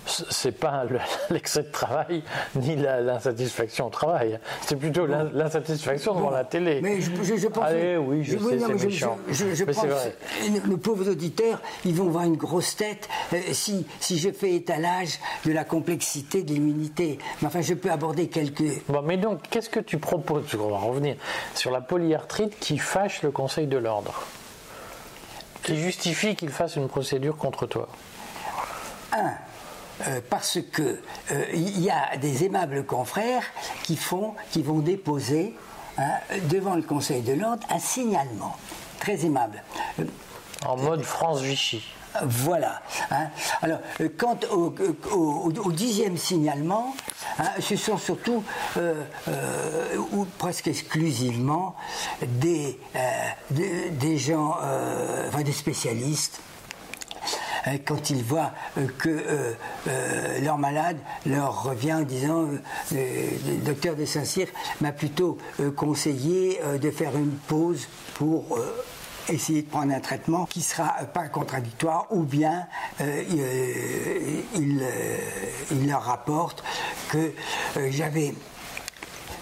c'est 0.08 0.52
pas 0.52 0.84
l'excès 1.30 1.64
de 1.64 1.72
travail 1.72 2.24
ni 2.56 2.76
l'insatisfaction 2.76 3.88
au 3.88 3.90
travail. 3.90 4.40
C'est 4.62 4.76
plutôt 4.76 5.06
l'insatisfaction 5.06 6.16
devant 6.16 6.32
la 6.32 6.44
télé. 6.44 6.80
Mais 6.82 7.02
je, 7.02 7.48
pense. 7.48 7.64
Allez, 7.64 7.98
oui, 7.98 8.24
je, 8.24 8.38
sais, 8.38 8.60
c'est 8.60 8.86
méchant. 8.86 9.18
Je, 9.30 9.64
pense 9.64 9.82
que 9.82 10.68
nos 10.68 10.78
pauvres 10.78 11.10
auditeurs, 11.10 11.62
ils 11.86 11.96
vont 11.96 12.10
voir 12.10 12.24
une 12.24 12.38
grosse 12.38 12.76
tête 12.76 13.08
euh, 13.34 13.40
si, 13.52 13.86
si 14.00 14.18
je 14.18 14.32
fais 14.32 14.54
étalage 14.54 15.20
de 15.46 15.52
la 15.52 15.64
complexité 15.64 16.44
de 16.44 16.54
l'immunité. 16.54 17.20
Mais 17.42 17.48
enfin, 17.48 17.62
je 17.62 17.74
peux 17.74 17.92
aborder 17.92 18.28
quelques. 18.28 18.84
Bon, 18.88 19.02
mais 19.02 19.18
donc, 19.18 19.42
qu'est-ce 19.50 19.70
que 19.70 19.80
tu 19.80 19.98
proposes? 19.98 20.56
On 20.56 20.70
va 20.70 20.78
revenir 20.78 21.16
sur 21.54 21.72
la 21.72 21.82
polyarthrite 21.82 22.58
qui 22.60 22.78
fâche 22.78 23.22
le 23.24 23.32
Conseil 23.32 23.68
de 23.68 23.78
l'ordre, 23.78 24.14
qui 25.64 25.78
justifie 25.78 26.36
qu'il 26.36 26.50
fasse 26.50 26.76
une 26.76 26.88
procédure 26.88 27.38
contre 27.38 27.66
toi. 27.66 27.88
Un, 29.14 29.34
euh, 30.06 30.22
parce 30.30 30.60
que 30.72 31.00
euh, 31.32 31.46
il 31.54 31.80
y 31.82 31.90
a 31.90 32.18
des 32.18 32.44
aimables 32.44 32.86
confrères 32.86 33.44
qui 33.84 33.98
font, 33.98 34.36
qui 34.52 34.62
vont 34.62 34.80
déposer 34.80 35.56
hein, 35.98 36.12
devant 36.50 36.76
le 36.76 36.84
Conseil 36.84 37.22
de 37.22 37.34
l'ordre 37.34 37.66
un 37.70 37.80
signalement 37.80 38.56
très 39.00 39.26
aimable. 39.26 39.64
En 40.66 40.78
mode 40.78 41.02
France 41.02 41.42
Vichy. 41.42 41.84
Voilà. 42.24 42.82
Hein. 43.12 43.28
Alors, 43.62 43.80
quant 44.18 44.40
au, 44.52 45.72
dixième 45.72 46.18
signalement, 46.18 46.96
hein, 47.40 47.50
ce 47.60 47.76
sont 47.76 47.98
surtout, 47.98 48.44
euh, 48.78 49.04
ou 50.12 50.26
presque 50.38 50.68
exclusivement, 50.68 51.76
des, 52.22 52.80
des, 53.52 54.18
gens, 54.18 54.58
enfin 55.28 55.44
des 55.44 55.52
spécialistes 55.52 56.42
quand 57.86 58.10
ils 58.10 58.24
voient 58.24 58.52
euh, 58.78 58.88
que 58.98 59.10
euh, 59.10 59.54
euh, 59.88 60.40
leur 60.42 60.58
malade 60.58 60.98
leur 61.26 61.64
revient 61.64 61.94
en 61.94 62.02
disant 62.02 62.48
le 62.92 63.58
docteur 63.66 63.96
de 63.96 64.06
Saint-Cyr 64.06 64.48
m'a 64.82 64.92
plutôt 64.92 65.38
conseillé 65.76 66.60
de 66.82 66.92
faire 66.92 67.16
une 67.16 67.32
pause 67.32 67.88
pour 68.14 68.60
essayer 69.30 69.62
de 69.62 69.68
prendre 69.68 69.94
un 69.94 70.00
traitement 70.00 70.46
qui 70.46 70.62
sera 70.62 70.88
pas 71.14 71.28
contradictoire 71.28 72.08
ou 72.12 72.24
bien 72.24 72.68
il, 73.00 74.82
leur 75.86 76.04
rapporte 76.04 76.64
que 77.10 77.34
j'avais 77.90 78.34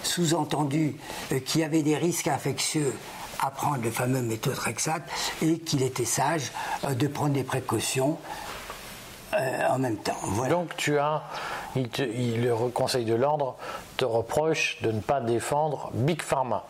sous-entendu 0.02 0.96
qu'il 1.44 1.60
y 1.60 1.64
avait 1.64 1.82
des 1.82 1.96
risques 1.96 2.28
infectieux 2.28 2.92
à 3.40 3.50
prendre 3.50 3.82
le 3.82 3.90
fameux 3.90 4.22
méthotrexate 4.22 5.02
et 5.42 5.58
qu'il 5.58 5.82
était 5.82 6.04
sage 6.04 6.52
euh, 6.84 6.94
de 6.94 7.06
prendre 7.06 7.32
des 7.32 7.44
précautions 7.44 8.18
euh, 9.34 9.68
en 9.68 9.78
même 9.78 9.96
temps. 9.96 10.16
Donc 10.48 10.76
tu 10.76 10.98
as, 10.98 11.22
le 11.74 12.68
Conseil 12.68 13.04
de 13.04 13.14
l'ordre 13.14 13.56
te 13.96 14.04
reproche 14.04 14.78
de 14.82 14.92
ne 14.92 15.00
pas 15.00 15.20
défendre 15.20 15.90
Big 15.94 16.22
Pharma. 16.22 16.64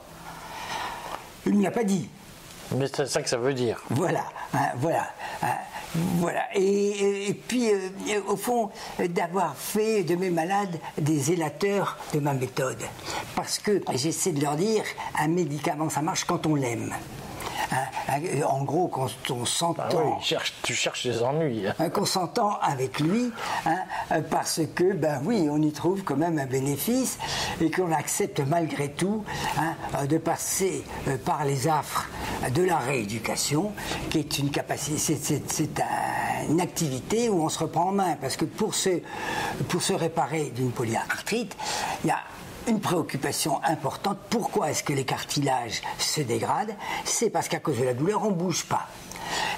Il 1.44 1.58
n'y 1.58 1.66
a 1.66 1.70
pas 1.70 1.84
dit. 1.84 2.08
Mais 2.74 2.86
c'est 2.92 3.06
ça 3.06 3.22
que 3.22 3.28
ça 3.28 3.36
veut 3.36 3.54
dire. 3.54 3.80
Voilà, 3.90 4.24
hein, 4.54 4.70
voilà. 4.76 5.06
Hein. 5.42 5.54
Voilà. 6.18 6.44
Et, 6.54 7.34
puis, 7.46 7.70
euh, 7.70 8.20
au 8.28 8.36
fond, 8.36 8.70
d'avoir 8.98 9.56
fait 9.56 10.02
de 10.02 10.14
mes 10.14 10.30
malades 10.30 10.78
des 10.98 11.32
élateurs 11.32 11.98
de 12.12 12.20
ma 12.20 12.34
méthode. 12.34 12.82
Parce 13.34 13.58
que 13.58 13.82
j'essaie 13.94 14.32
de 14.32 14.40
leur 14.40 14.56
dire, 14.56 14.84
un 15.18 15.28
médicament, 15.28 15.88
ça 15.90 16.02
marche 16.02 16.24
quand 16.24 16.46
on 16.46 16.54
l'aime. 16.54 16.94
Hein, 18.08 18.20
en 18.48 18.62
gros, 18.64 18.88
quand 18.88 19.08
on 19.30 19.44
s'entend. 19.44 19.84
Ah 19.84 20.36
tu 20.62 20.74
cherches 20.74 21.06
des 21.06 21.22
ennuis. 21.22 21.64
Hein, 21.78 21.90
qu'on 21.90 22.06
s'entend 22.06 22.58
avec 22.60 23.00
lui, 23.00 23.30
parce 24.30 24.60
que, 24.74 24.92
ben 24.92 25.20
oui, 25.24 25.48
on 25.50 25.60
y 25.60 25.72
trouve 25.72 26.02
quand 26.02 26.16
même 26.16 26.38
un 26.38 26.46
bénéfice 26.46 27.18
et 27.60 27.70
qu'on 27.70 27.92
accepte 27.92 28.40
malgré 28.40 28.90
tout 28.90 29.24
de 30.08 30.18
passer 30.18 30.84
euh, 31.08 31.16
par 31.18 31.44
les 31.44 31.68
affres 31.68 32.08
de 32.54 32.62
la 32.62 32.78
rééducation, 32.78 33.72
qui 34.10 34.18
est 34.18 34.38
une 34.38 34.50
capacité, 34.50 35.18
c'est 35.46 35.82
une 36.48 36.60
activité 36.60 37.28
où 37.28 37.44
on 37.44 37.48
se 37.48 37.58
reprend 37.58 37.88
en 37.88 37.92
main, 37.92 38.16
parce 38.20 38.36
que 38.36 38.44
pour 38.44 38.74
se, 38.74 39.00
pour 39.68 39.82
se 39.82 39.92
réparer 39.92 40.52
d'une 40.54 40.70
polyarthrite, 40.70 41.56
il 42.04 42.08
y 42.08 42.10
a 42.10 42.20
une 42.66 42.80
préoccupation 42.80 43.60
importante. 43.64 44.18
Pourquoi 44.30 44.70
est-ce 44.70 44.82
que 44.82 44.92
les 44.92 45.04
cartilages 45.04 45.82
se 45.98 46.20
dégradent? 46.20 46.74
C'est 47.04 47.30
parce 47.30 47.48
qu'à 47.48 47.60
cause 47.60 47.78
de 47.78 47.84
la 47.84 47.94
douleur, 47.94 48.24
on 48.24 48.30
ne 48.30 48.36
bouge 48.36 48.64
pas. 48.64 48.88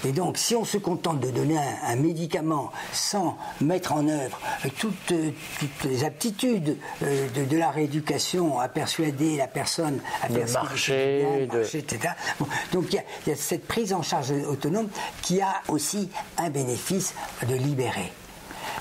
Et 0.04 0.12
donc, 0.12 0.38
si 0.38 0.54
on 0.54 0.64
se 0.64 0.78
contente 0.78 1.20
de 1.20 1.30
donner 1.30 1.58
un, 1.58 1.96
médicament 1.96 2.72
sans 2.92 3.36
mettre 3.60 3.92
en 3.92 4.06
œuvre 4.08 4.38
toutes, 4.78 5.12
les 5.84 6.04
aptitudes 6.04 6.78
euh, 7.02 7.28
de, 7.28 7.56
la 7.56 7.70
rééducation 7.70 8.60
à 8.60 8.68
persuader 8.68 9.36
la 9.36 9.48
personne 9.48 10.00
à 10.22 10.28
de 10.28 10.52
marcher, 10.52 11.48
de... 11.52 11.60
etc. 11.60 12.14
donc, 12.72 12.92
il 12.92 13.02
y, 13.26 13.32
a 13.32 13.36
cette 13.36 13.66
prise 13.66 13.92
en 13.92 14.02
charge 14.02 14.30
autonome 14.30 14.88
qui 15.22 15.40
a 15.40 15.60
aussi 15.68 16.08
un 16.36 16.50
bénéfice 16.50 17.14
de 17.48 17.54
libérer 17.54 18.12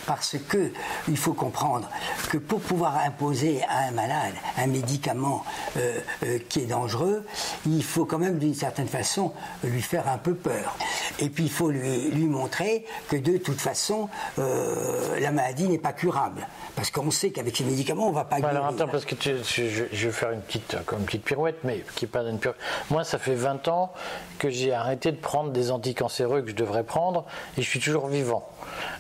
parce 0.06 0.36
que 0.48 0.72
il 1.08 1.18
faut 1.18 1.34
comprendre 1.34 1.90
que 2.30 2.38
pour 2.38 2.60
pouvoir 2.62 2.98
imposer 3.06 3.62
à 3.70 3.88
un 3.88 3.92
malade 3.92 4.34
un 4.58 4.68
médicament 4.68 5.44
euh, 5.78 6.00
euh, 6.24 6.40
qui 6.50 6.62
est 6.62 6.66
dangereux, 6.66 7.26
il 7.66 7.84
faut 7.84 8.06
quand 8.06 8.20
même 8.20 8.40
d'une 8.40 8.54
certaine 8.54 8.88
façon 8.88 9.34
lui 9.64 9.82
faire 9.82 10.08
un 10.08 10.18
peu 10.18 10.34
peur. 10.34 10.76
Et 11.20 11.30
puis 11.30 11.46
il 11.46 11.52
faut 11.52 11.70
lui, 11.70 12.10
lui 12.12 12.26
montrer 12.26 12.86
que 13.10 13.16
de 13.16 13.38
toute 13.38 13.60
façon, 13.60 14.10
euh, 14.40 15.20
la 15.20 15.32
maladie 15.32 15.68
n'est 15.68 15.78
pas 15.78 15.94
curable. 15.94 16.48
Parce 16.76 16.92
qu'on 16.92 17.10
sait 17.12 17.32
qu'avec 17.32 17.56
ces 17.56 17.64
médicaments, 17.64 18.08
on 18.08 18.12
ne 18.12 18.16
va 18.16 18.26
pas. 18.26 18.38
Alors 18.38 18.68
attends, 18.68 18.88
parce 18.88 19.06
que 19.06 19.16
je, 19.20 19.84
vais 19.84 20.12
faire 20.12 20.32
une 20.32 20.42
petite, 20.42 20.78
comme 20.86 21.00
une 21.00 21.06
petite 21.06 21.24
pirouette, 21.24 21.58
mais 21.64 21.84
qui 21.96 22.06
n'est 22.06 22.12
pas 22.12 22.22
une 22.22 22.40
pirouette. 22.40 22.60
Moi, 22.92 23.04
ça 23.04 23.18
fait 23.18 23.36
20 23.36 23.68
ans 23.68 23.92
que 24.40 24.50
j'ai 24.50 24.74
arrêté 24.74 25.12
de 25.12 25.18
prendre 25.18 25.52
des 25.52 25.72
anticancéreux 25.72 26.42
que 26.42 26.50
je 26.50 26.56
devrais 26.56 26.84
prendre 26.84 27.26
et 27.58 27.62
je 27.62 27.70
suis 27.70 27.80
toujours 27.80 28.08
vivant. 28.08 28.48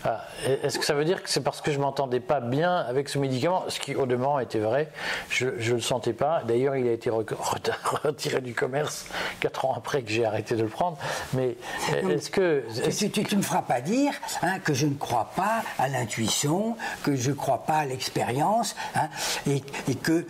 Ah, 0.04 0.23
est-ce 0.63 0.76
que 0.77 0.85
ça 0.85 0.93
veut 0.93 1.05
dire 1.05 1.21
que 1.23 1.29
c'est 1.29 1.41
parce 1.41 1.61
que 1.61 1.71
je 1.71 1.79
m'entendais 1.79 2.19
pas 2.19 2.39
bien 2.39 2.77
avec 2.77 3.09
ce 3.09 3.17
médicament, 3.17 3.65
ce 3.67 3.79
qui 3.79 3.95
au 3.95 4.05
demeurant 4.05 4.39
était 4.39 4.59
vrai, 4.59 4.89
je 5.29 5.47
ne 5.47 5.75
le 5.75 5.81
sentais 5.81 6.13
pas. 6.13 6.41
D'ailleurs, 6.45 6.75
il 6.75 6.87
a 6.87 6.91
été 6.91 7.09
retiré 7.09 8.41
du 8.41 8.53
commerce 8.53 9.05
quatre 9.39 9.65
ans 9.65 9.73
après 9.75 10.01
que 10.01 10.09
j'ai 10.09 10.25
arrêté 10.25 10.55
de 10.55 10.63
le 10.63 10.69
prendre. 10.69 10.97
Mais 11.33 11.55
est-ce 12.09 12.29
que 12.29 12.63
tu, 13.09 13.35
ne 13.35 13.37
me 13.37 13.43
feras 13.43 13.61
pas 13.61 13.81
dire 13.81 14.13
hein, 14.41 14.59
que 14.59 14.73
je 14.73 14.87
ne 14.87 14.95
crois 14.95 15.31
pas 15.35 15.63
à 15.77 15.87
l'intuition, 15.87 16.75
que 17.03 17.15
je 17.15 17.29
ne 17.29 17.35
crois 17.35 17.63
pas 17.65 17.77
à 17.77 17.85
l'expérience, 17.85 18.75
hein, 18.95 19.09
et 19.47 19.61
que 19.95 20.25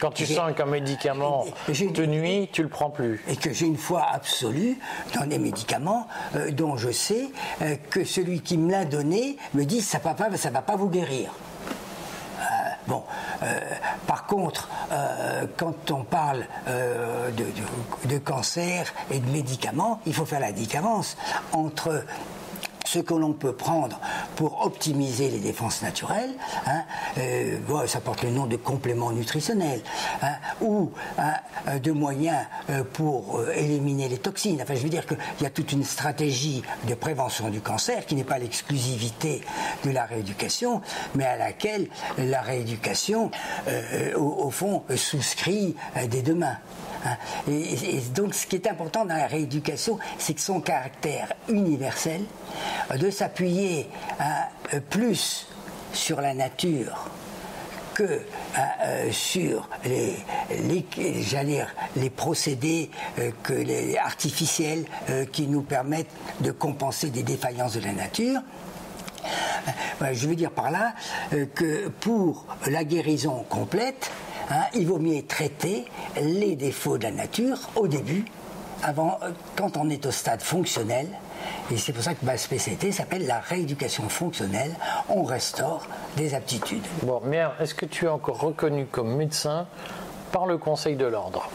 quand 0.00 0.10
tu 0.10 0.26
sens 0.26 0.52
qu'un 0.54 0.66
médicament 0.66 1.44
te 1.66 2.02
nuit, 2.02 2.48
tu 2.52 2.62
le 2.62 2.68
prends 2.68 2.90
plus. 2.90 3.22
Et 3.28 3.36
que 3.36 3.52
j'ai 3.52 3.66
une 3.66 3.76
foi 3.76 4.06
absolue 4.12 4.78
dans 5.14 5.26
des 5.26 5.38
médicaments 5.38 6.06
euh, 6.34 6.50
dont 6.50 6.76
je 6.76 6.90
sais 6.90 7.28
euh, 7.62 7.76
que 7.90 8.04
celui 8.04 8.40
qui 8.40 8.56
me 8.56 8.70
l'a 8.70 8.84
donné 8.84 9.36
me 9.54 9.64
dit 9.64 9.80
ça 9.82 9.98
ne 9.98 10.02
va, 10.02 10.36
ça 10.36 10.50
va 10.50 10.62
pas 10.62 10.76
vous 10.76 10.88
guérir. 10.88 11.30
Euh, 12.38 12.42
bon, 12.86 13.02
par 14.06 14.26
contre, 14.26 14.68
quand 15.56 15.90
on 15.90 16.04
parle 16.04 16.46
de, 16.66 18.08
de, 18.08 18.18
cancer 18.18 18.92
et 19.10 19.18
de 19.18 19.30
médicaments, 19.30 20.00
il 20.06 20.14
faut 20.14 20.24
faire 20.24 20.40
la 20.40 20.52
différence 20.52 21.16
entre 21.52 22.04
ce 22.90 22.98
que 22.98 23.14
l'on 23.14 23.32
peut 23.32 23.52
prendre 23.52 24.00
pour 24.34 24.66
optimiser 24.66 25.30
les 25.30 25.38
défenses 25.38 25.82
naturelles, 25.82 26.34
hein, 26.66 26.82
euh, 27.18 27.86
ça 27.86 28.00
porte 28.00 28.24
le 28.24 28.30
nom 28.30 28.46
de 28.46 28.56
complément 28.56 29.12
nutritionnel, 29.12 29.80
hein, 30.22 30.34
ou 30.60 30.90
hein, 31.16 31.34
euh, 31.68 31.78
de 31.78 31.92
moyens 31.92 32.44
euh, 32.68 32.82
pour 32.82 33.42
éliminer 33.54 34.08
les 34.08 34.18
toxines. 34.18 34.60
Enfin, 34.60 34.74
je 34.74 34.82
veux 34.82 34.88
dire 34.88 35.06
qu'il 35.06 35.18
y 35.42 35.46
a 35.46 35.50
toute 35.50 35.70
une 35.70 35.84
stratégie 35.84 36.62
de 36.88 36.94
prévention 36.94 37.48
du 37.48 37.60
cancer 37.60 38.06
qui 38.06 38.16
n'est 38.16 38.24
pas 38.24 38.38
l'exclusivité 38.38 39.42
de 39.84 39.90
la 39.90 40.04
rééducation, 40.04 40.80
mais 41.14 41.24
à 41.24 41.36
laquelle 41.36 41.88
la 42.18 42.40
rééducation, 42.40 43.30
au, 44.16 44.50
fond, 44.50 44.82
souscrit 44.96 45.76
des 46.08 46.22
deux. 46.22 46.40
Et, 47.48 48.00
donc, 48.14 48.34
ce 48.34 48.46
qui 48.46 48.56
est 48.56 48.66
important 48.66 49.04
dans 49.04 49.16
la 49.16 49.26
rééducation, 49.26 49.98
c'est 50.18 50.34
que 50.34 50.40
son 50.40 50.60
caractère 50.60 51.32
universel, 51.48 52.22
de 52.98 53.10
s'appuyer 53.10 53.88
euh, 54.20 54.80
plus 54.90 55.46
sur 55.92 56.20
la 56.20 56.34
nature 56.34 57.08
que 57.94 58.02
euh, 58.04 58.20
euh, 58.84 59.12
sur 59.12 59.68
les, 59.84 60.16
les, 60.50 60.86
les 61.96 62.10
procédés 62.10 62.90
que 63.42 63.52
les 63.52 63.96
artificiels 63.98 64.84
qui 65.32 65.46
nous 65.46 65.62
permettent 65.62 66.10
de 66.40 66.50
compenser 66.50 67.10
des 67.10 67.22
défaillances 67.22 67.74
de 67.74 67.80
la 67.80 67.92
nature. 67.92 68.40
Je 70.12 70.28
veux 70.28 70.36
dire 70.36 70.50
par 70.50 70.70
là 70.70 70.94
que 71.54 71.88
pour 71.88 72.46
la 72.66 72.84
guérison 72.84 73.44
complète, 73.48 74.10
Hein, 74.50 74.64
il 74.74 74.86
vaut 74.86 74.98
mieux 74.98 75.22
traiter 75.26 75.84
les 76.20 76.56
défauts 76.56 76.98
de 76.98 77.04
la 77.04 77.12
nature 77.12 77.56
au 77.76 77.86
début, 77.86 78.24
avant, 78.82 79.18
euh, 79.22 79.30
quand 79.56 79.76
on 79.76 79.88
est 79.90 80.04
au 80.06 80.10
stade 80.10 80.42
fonctionnel. 80.42 81.06
Et 81.70 81.76
c'est 81.76 81.92
pour 81.92 82.02
ça 82.02 82.14
que 82.14 82.24
ma 82.24 82.36
spécialité 82.36 82.90
s'appelle 82.90 83.26
la 83.26 83.38
rééducation 83.38 84.08
fonctionnelle. 84.08 84.74
On 85.08 85.22
restaure 85.22 85.86
des 86.16 86.34
aptitudes. 86.34 86.84
Bon, 87.04 87.20
mais 87.24 87.44
est-ce 87.60 87.74
que 87.74 87.86
tu 87.86 88.06
es 88.06 88.08
encore 88.08 88.40
reconnu 88.40 88.86
comme 88.86 89.14
médecin 89.14 89.66
par 90.32 90.46
le 90.46 90.58
Conseil 90.58 90.96
de 90.96 91.06
l'ordre? 91.06 91.48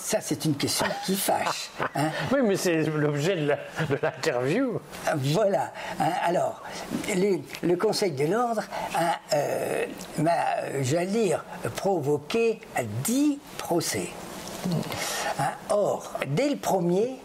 Ça, 0.00 0.18
c'est 0.20 0.44
une 0.44 0.56
question 0.56 0.86
qui 1.04 1.16
fâche. 1.16 1.70
Hein. 1.94 2.10
Oui, 2.32 2.40
mais 2.44 2.56
c'est 2.56 2.82
l'objet 2.84 3.36
de 3.36 3.54
l'interview. 4.02 4.80
Voilà. 5.16 5.72
Hein. 5.98 6.10
Alors, 6.24 6.62
le, 7.08 7.76
Conseil 7.76 8.12
de 8.12 8.26
l'ordre 8.26 8.62
a, 8.94 9.20
euh, 9.34 9.86
j'allais 10.82 11.06
dire, 11.06 11.44
provoqué 11.76 12.60
dix 13.04 13.38
procès. 13.58 14.10
Hein. 15.38 15.50
Or, 15.70 16.12
dès 16.26 16.48
le 16.50 16.56
premier, 16.56 17.16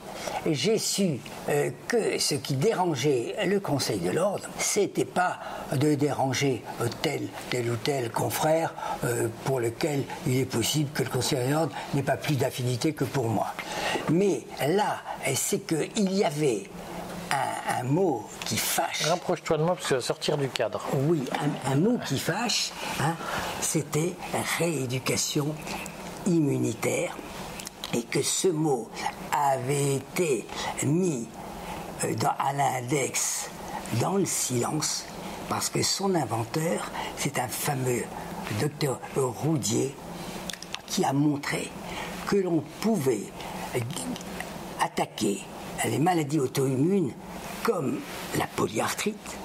j'ai 0.45 0.77
su 0.77 1.19
euh, 1.49 1.71
que 1.87 2.19
ce 2.19 2.35
qui 2.35 2.55
dérangeait 2.55 3.35
le 3.45 3.59
Conseil 3.59 3.99
de 3.99 4.11
l'ordre, 4.11 4.45
c'était 4.57 5.05
pas 5.05 5.39
de 5.73 5.95
déranger 5.95 6.63
tel, 7.01 7.27
tel 7.49 7.69
ou 7.69 7.75
tel 7.75 8.11
confrère 8.11 8.73
euh, 9.03 9.27
pour 9.43 9.59
lequel 9.59 10.03
il 10.27 10.37
est 10.37 10.45
possible 10.45 10.89
que 10.93 11.03
le 11.03 11.09
Conseil 11.09 11.47
de 11.47 11.53
l'ordre 11.53 11.75
n'ait 11.93 12.03
pas 12.03 12.17
plus 12.17 12.35
d'affinité 12.35 12.93
que 12.93 13.03
pour 13.03 13.27
moi. 13.27 13.47
Mais 14.09 14.41
là, 14.67 14.97
c'est 15.33 15.65
qu'il 15.65 16.13
y 16.13 16.23
avait 16.23 16.63
un, 17.31 17.83
mot 17.83 18.25
qui 18.45 18.57
fâche. 18.57 19.07
Rapproche-toi 19.07 19.57
de 19.57 19.63
moi 19.63 19.75
parce 19.75 19.87
que 19.87 19.99
sortir 19.99 20.37
du 20.37 20.47
cadre. 20.49 20.81
Oui, 20.93 21.23
un, 21.65 21.75
mot 21.75 21.99
qui 22.07 22.17
fâche, 22.17 22.71
hein, 22.99 23.15
c'était 23.61 24.13
rééducation 24.57 25.53
immunitaire 26.25 27.17
et 27.93 28.03
que 28.03 28.21
ce 28.21 28.47
mot 28.47 28.89
avait 29.31 29.95
été 29.95 30.45
mis 30.83 31.27
euh, 32.03 32.13
à 32.39 32.53
l'index 32.53 33.49
dans 34.01 34.17
le 34.17 34.25
silence 34.25 35.05
parce 35.49 35.69
que 35.69 35.81
son 35.83 36.15
inventeur, 36.15 36.91
c'est 37.17 37.39
un 37.39 37.47
fameux 37.47 38.03
docteur 38.59 38.99
Roudier 39.15 39.95
qui 40.87 41.03
a 41.05 41.13
montré 41.13 41.71
que 42.27 42.37
l'on 42.37 42.63
pouvait 42.81 43.31
attaquer 44.81 45.41
les 45.85 45.99
maladies 45.99 46.39
auto-immunes 46.39 47.13
comme 47.63 47.99
la 48.37 48.47
polyarthrite 48.47 49.37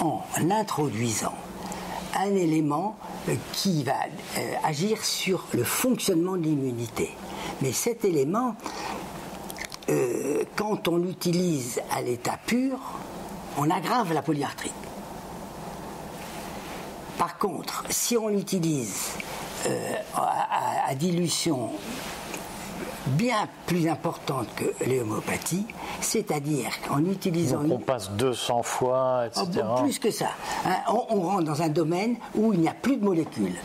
en 0.00 0.22
introduisant 0.50 1.34
un 2.16 2.34
élément 2.34 2.96
qui 3.52 3.84
va 3.84 3.92
euh, 4.38 4.54
agir 4.64 5.04
sur 5.04 5.46
le 5.52 5.64
fonctionnement 5.64 6.36
de 6.36 6.42
l'immunité. 6.42 7.10
Mais 7.62 7.72
cet 7.72 8.04
élément, 8.04 8.56
euh, 9.88 10.44
quand 10.56 10.88
on 10.88 10.96
l'utilise 10.96 11.80
à 11.90 12.02
l'état 12.02 12.38
pur, 12.46 12.78
on 13.58 13.70
aggrave 13.70 14.12
la 14.12 14.22
polyarthrite. 14.22 14.72
Par 17.18 17.36
contre, 17.38 17.84
si 17.90 18.16
on 18.16 18.28
l'utilise 18.28 19.10
euh, 19.66 19.92
à, 20.16 20.94
dilution 20.94 21.70
bien 23.10 23.48
plus 23.66 23.88
importante 23.88 24.48
que 24.56 24.84
l'homéopathie, 24.84 25.66
c'est-à-dire 26.00 26.70
qu'en 26.86 27.04
utilisant... 27.04 27.62
on 27.70 27.78
passe 27.78 28.10
200 28.12 28.62
fois, 28.62 29.26
etc. 29.26 29.66
plus 29.82 29.98
que 29.98 30.10
ça. 30.10 30.30
Hein, 30.66 30.76
on 30.88 31.20
rentre 31.20 31.44
dans 31.44 31.62
un 31.62 31.68
domaine 31.68 32.16
où 32.34 32.52
il 32.52 32.60
n'y 32.60 32.68
a 32.68 32.74
plus 32.74 32.96
de 32.96 33.04
molécules. 33.04 33.56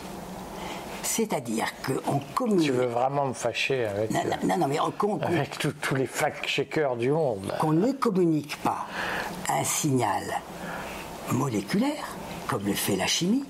C'est-à-dire 1.02 1.66
qu'on 1.86 2.18
communique. 2.34 2.66
Tu 2.66 2.72
veux 2.72 2.86
vraiment 2.86 3.26
me 3.26 3.32
fâcher 3.32 3.86
avec, 3.86 4.10
non, 4.10 4.20
non, 4.44 4.58
non, 4.58 4.66
mais 4.68 4.80
on, 4.80 4.92
on, 5.06 5.20
avec 5.22 5.56
tous 5.58 5.94
les 5.94 6.06
fact-checkers 6.06 6.96
du 6.96 7.10
monde. 7.10 7.54
Qu'on 7.60 7.72
ne 7.72 7.92
communique 7.92 8.60
pas 8.62 8.86
un 9.48 9.64
signal 9.64 10.22
moléculaire, 11.32 12.16
comme 12.48 12.66
le 12.66 12.74
fait 12.74 12.96
la 12.96 13.06
chimie, 13.06 13.44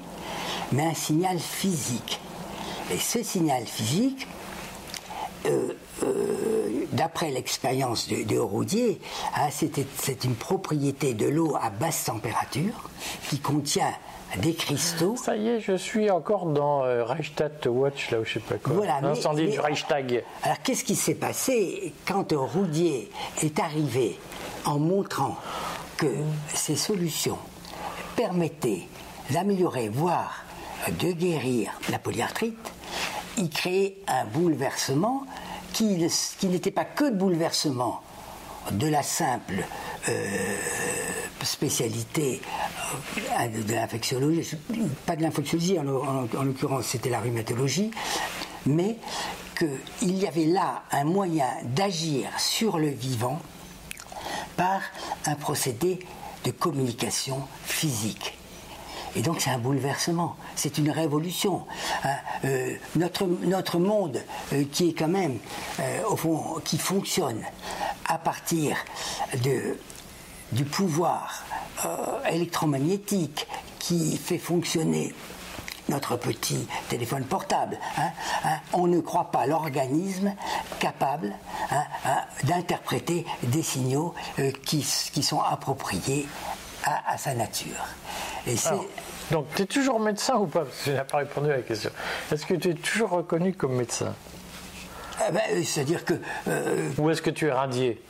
mais 0.73 0.87
un 0.87 0.95
signal 0.95 1.39
physique. 1.39 2.21
Et 2.93 2.99
ce 2.99 3.23
signal 3.23 3.65
physique, 3.65 4.29
euh, 5.47 5.49
euh, 5.51 5.75
d'après 6.93 7.31
l'expérience 7.31 8.09
de, 8.09 8.23
de 8.23 8.39
Roudier, 8.39 9.01
hein, 9.37 9.49
c'est 9.51 10.25
une 10.25 10.35
propriété 10.35 11.15
de 11.15 11.27
l'eau 11.27 11.57
à 11.61 11.71
basse 11.71 12.05
température 12.05 12.91
qui 13.29 13.39
contient 13.39 13.93
des 14.39 14.55
cristaux. 14.55 15.17
Ça 15.17 15.37
y 15.37 15.49
est, 15.49 15.61
je 15.61 15.77
suis 15.77 16.11
encore 16.11 16.47
dans 16.47 16.85
euh, 16.85 17.05
Reichstag 17.05 17.53
Watch, 17.67 18.11
là, 18.11 18.21
où 18.21 18.25
je 18.25 18.35
sais 18.35 18.41
pas 18.41 18.57
quoi. 18.57 18.75
Voilà, 18.75 19.01
L'incendie 19.01 19.49
du 19.49 19.61
Reichstag. 19.61 20.25
Alors 20.43 20.59
qu'est-ce 20.63 20.85
qui 20.85 20.97
s'est 20.97 21.15
passé 21.15 21.95
quand 22.07 22.33
Roudier 22.33 23.11
est 23.43 23.59
arrivé 23.61 24.19
en 24.65 24.79
montrant 24.79 25.37
que 25.97 26.13
ces 26.53 26.77
solutions 26.77 27.39
permettaient 28.17 28.83
d'améliorer, 29.31 29.89
voire 29.89 30.45
de 31.01 31.13
guérir 31.13 31.71
la 31.91 31.99
polyarthrite 31.99 32.73
Il 33.39 33.49
créait 33.49 33.97
un 34.07 34.25
bouleversement 34.27 35.25
qui, 35.77 36.47
n'était 36.49 36.71
pas 36.71 36.85
que 36.87 37.05
le 37.05 37.11
bouleversement 37.11 38.01
de 38.71 38.87
la 38.89 39.03
simple 39.03 39.65
euh, 40.09 40.57
spécialité 41.43 42.41
euh, 43.41 43.63
de 43.63 43.75
l'infectiologie, 43.75 44.57
pas 45.05 45.17
de 45.17 45.23
l'infectiologie 45.23 45.79
en 45.79 46.45
l'occurrence 46.45 46.87
c'était 46.87 47.11
la 47.11 47.21
rhumatologie, 47.21 47.91
mais 48.65 48.97
qu'il 49.57 50.17
y 50.17 50.27
avait 50.27 50.47
là 50.47 50.83
un 50.91 51.05
moyen 51.05 51.49
d'agir 51.65 52.29
sur 52.39 52.79
le 52.79 52.89
vivant 52.89 53.41
par 54.57 54.81
un 55.27 55.35
procédé 55.35 55.99
de 56.45 56.51
communication 56.53 57.43
physique. 57.65 58.36
Et 59.17 59.23
donc 59.23 59.41
c'est 59.41 59.51
un 59.51 59.59
bouleversement, 59.59 60.37
c'est 60.57 60.77
une 60.77 60.91
révolution. 60.91 61.67
hein. 62.05 62.17
Euh, 62.45 62.77
notre, 62.97 63.25
notre 63.25 63.79
monde 63.79 64.23
euh, 64.53 64.65
qui 64.71 64.91
est 64.91 64.93
quand 64.93 65.09
même, 65.09 65.39
euh, 65.81 66.03
au 66.11 66.17
fond, 66.17 66.61
qui 66.65 66.77
fonctionne 66.77 67.43
à 68.07 68.19
partir 68.19 68.77
de, 69.43 69.79
du 70.53 70.65
pouvoir 70.65 71.43
électromagnétique 72.31 73.47
qui 73.79 74.17
fait 74.17 74.39
fonctionner 74.39 75.15
notre 75.89 76.17
petit 76.17 76.67
téléphone 76.89 77.25
portable. 77.25 77.79
hein, 77.99 78.11
hein, 78.45 78.59
on 78.73 78.87
ne 78.87 79.01
croit 79.01 79.31
pas 79.31 79.47
l'organisme 79.47 80.35
capable 80.79 81.35
d'interpréter 82.45 83.27
des 83.43 83.63
signaux 83.63 84.15
qui, 84.65 84.87
qui 85.13 85.23
sont 85.23 85.41
appropriés 85.41 86.27
à, 86.85 87.19
sa 87.19 87.35
nature. 87.35 87.85
Donc, 89.31 89.47
tu 89.55 89.63
es 89.63 89.67
toujours 89.67 89.99
médecin 90.01 90.37
ou 90.37 90.47
pas? 90.47 90.61
Parce 90.65 90.77
que 90.85 90.91
je 90.91 90.97
n'ai 90.97 91.05
pas 91.05 91.19
répondu 91.19 91.51
à 91.51 91.57
la 91.57 91.63
question. 91.63 91.91
Est-ce 92.33 92.47
que 92.47 92.55
tu 92.55 92.71
es 92.71 92.75
toujours 92.75 93.11
reconnu 93.11 93.53
comme 93.55 93.75
médecin? 93.75 94.15
Ah 95.21 95.31
ben, 95.31 95.65
C'est-à-dire 95.65 96.05
que. 96.05 96.15
euh, 96.49 96.91
Ou 96.99 97.11
est-ce 97.11 97.23
que 97.23 97.31
tu 97.31 97.47
es 97.47 97.53
radié? 97.53 98.01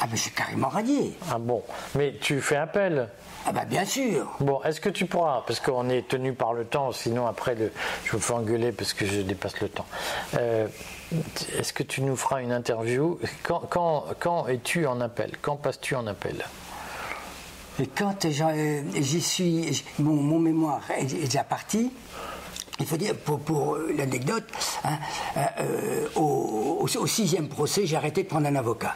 Ah 0.00 0.06
ben, 0.06 0.16
je 0.16 0.22
suis 0.22 0.30
carrément 0.32 0.68
radié. 0.68 1.16
Ah 1.30 1.38
bon, 1.38 1.62
mais 1.94 2.14
tu 2.20 2.40
fais 2.40 2.56
appel? 2.56 3.08
Ah 3.46 3.52
ben, 3.52 3.64
bien 3.64 3.84
sûr. 3.84 4.30
Bon, 4.40 4.62
est-ce 4.62 4.80
que 4.80 4.88
tu 4.88 5.06
pourras, 5.06 5.42
parce 5.46 5.58
qu'on 5.60 5.88
est 5.88 6.06
tenu 6.08 6.32
par 6.32 6.52
le 6.52 6.64
temps, 6.64 6.92
sinon 6.92 7.26
après 7.26 7.54
le, 7.54 7.72
je 8.04 8.16
me 8.16 8.20
fais 8.20 8.32
engueuler 8.32 8.72
parce 8.72 8.92
que 8.92 9.04
je 9.06 9.20
dépasse 9.20 9.60
le 9.60 9.68
temps. 9.68 9.86
Euh, 10.38 10.66
est-ce 11.58 11.72
que 11.72 11.82
tu 11.82 12.02
nous 12.02 12.16
feras 12.16 12.40
une 12.40 12.52
interview? 12.52 13.18
Quand, 13.42 13.60
quand, 13.68 14.04
quand 14.20 14.46
es-tu 14.48 14.86
en 14.86 15.00
appel? 15.00 15.32
Quand 15.42 15.56
passes-tu 15.56 15.94
en 15.96 16.06
appel? 16.06 16.44
Quand 17.96 18.24
euh, 18.24 18.82
j'y 18.94 19.20
suis, 19.20 19.84
mon, 19.98 20.14
mon 20.14 20.38
mémoire 20.38 20.82
est, 20.96 21.04
déjà 21.04 21.44
parti, 21.44 21.90
il 22.78 22.86
faut 22.86 22.96
dire, 22.96 23.14
pour, 23.16 23.74
euh, 23.74 23.92
l'anecdote, 23.96 24.44
hein, 24.84 24.98
euh, 25.60 26.08
au 26.16 26.86
sixième 27.06 27.48
procès, 27.48 27.86
j'ai 27.86 27.96
arrêté 27.96 28.22
de 28.24 28.28
prendre 28.28 28.46
un 28.46 28.56
avocat. 28.56 28.94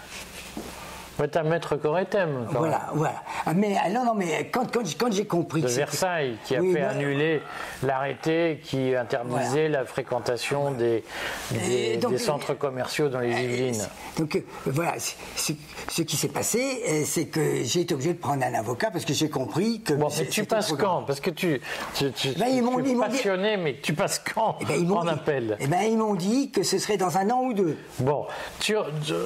Ouais, 1.19 1.29
T'as 1.29 1.43
maître 1.43 1.77
même, 1.83 2.47
Voilà, 2.51 2.91
voilà. 2.95 3.23
Mais 3.55 3.77
ah, 3.83 3.89
non, 3.91 4.05
non, 4.05 4.15
mais 4.15 4.49
quand, 4.53 4.71
quand, 4.71 4.83
quand 4.99 5.13
j'ai 5.13 5.25
compris 5.27 5.63
de 5.63 5.67
Versailles, 5.69 6.37
qui 6.45 6.57
a 6.57 6.61
Oui, 6.61 6.73
fait 6.73 6.81
mais- 6.81 6.85
annuler 6.87 7.43
l'arrêté 7.83 8.61
qui 8.63 8.95
interdisait 8.95 9.69
la 9.69 9.85
fréquentation 9.85 10.73
des, 10.73 11.05
des, 11.53 11.73
Et 11.95 11.97
donc, 11.97 12.13
des 12.13 12.19
centres 12.19 12.55
commerciaux 12.55 13.09
dans 13.09 13.21
les 13.21 13.31
Yvelines. 13.31 13.87
Donc 14.19 14.37
euh, 14.37 14.41
voilà, 14.67 14.95
ce, 14.99 16.03
qui 16.03 16.17
s'est 16.17 16.29
passé, 16.29 16.83
euh, 16.89 17.03
c'est 17.05 17.27
que 17.27 17.63
j'ai 17.63 17.81
été 17.83 17.95
obligé 17.95 18.13
de 18.15 18.19
prendre 18.19 18.45
un 18.45 18.55
avocat 18.55 18.91
parce 18.91 19.05
que 19.05 19.13
j'ai 19.13 19.31
compris 19.31 19.81
que. 19.81 19.95
Bon, 19.95 20.09
mais 20.19 20.27
tu 20.27 20.45
passes 20.45 20.73
quand? 20.73 21.03
Parce 21.03 21.21
que 21.21 21.31
tu, 21.31 21.61
tu, 21.95 22.13
tu, 22.13 22.29
Ben, 22.39 22.47
ils 22.49 22.57
tu 22.57 22.63
m'ont- 22.63 22.79
es 22.79 22.83
dit- 22.83 22.95
passionné, 22.97 23.57
mais 23.57 23.77
tu 23.83 23.93
passes 23.95 24.19
quand 24.35 24.57
Eh 24.61 24.65
ben, 24.65 24.75
ils 24.81 24.91
en 24.93 25.03
dit- 25.03 25.09
appel? 25.11 25.57
Eh 25.61 25.67
ben, 25.67 25.81
ils 25.83 25.97
m'ont 25.99 26.15
dit 26.15 26.51
que 26.51 26.63
ce 26.63 26.79
serait 26.79 26.97
dans 26.97 27.17
un 27.19 27.31
an 27.31 27.43
ou 27.43 27.53
deux. 27.55 27.77
Bon, 28.01 28.27
tu- 28.61 28.75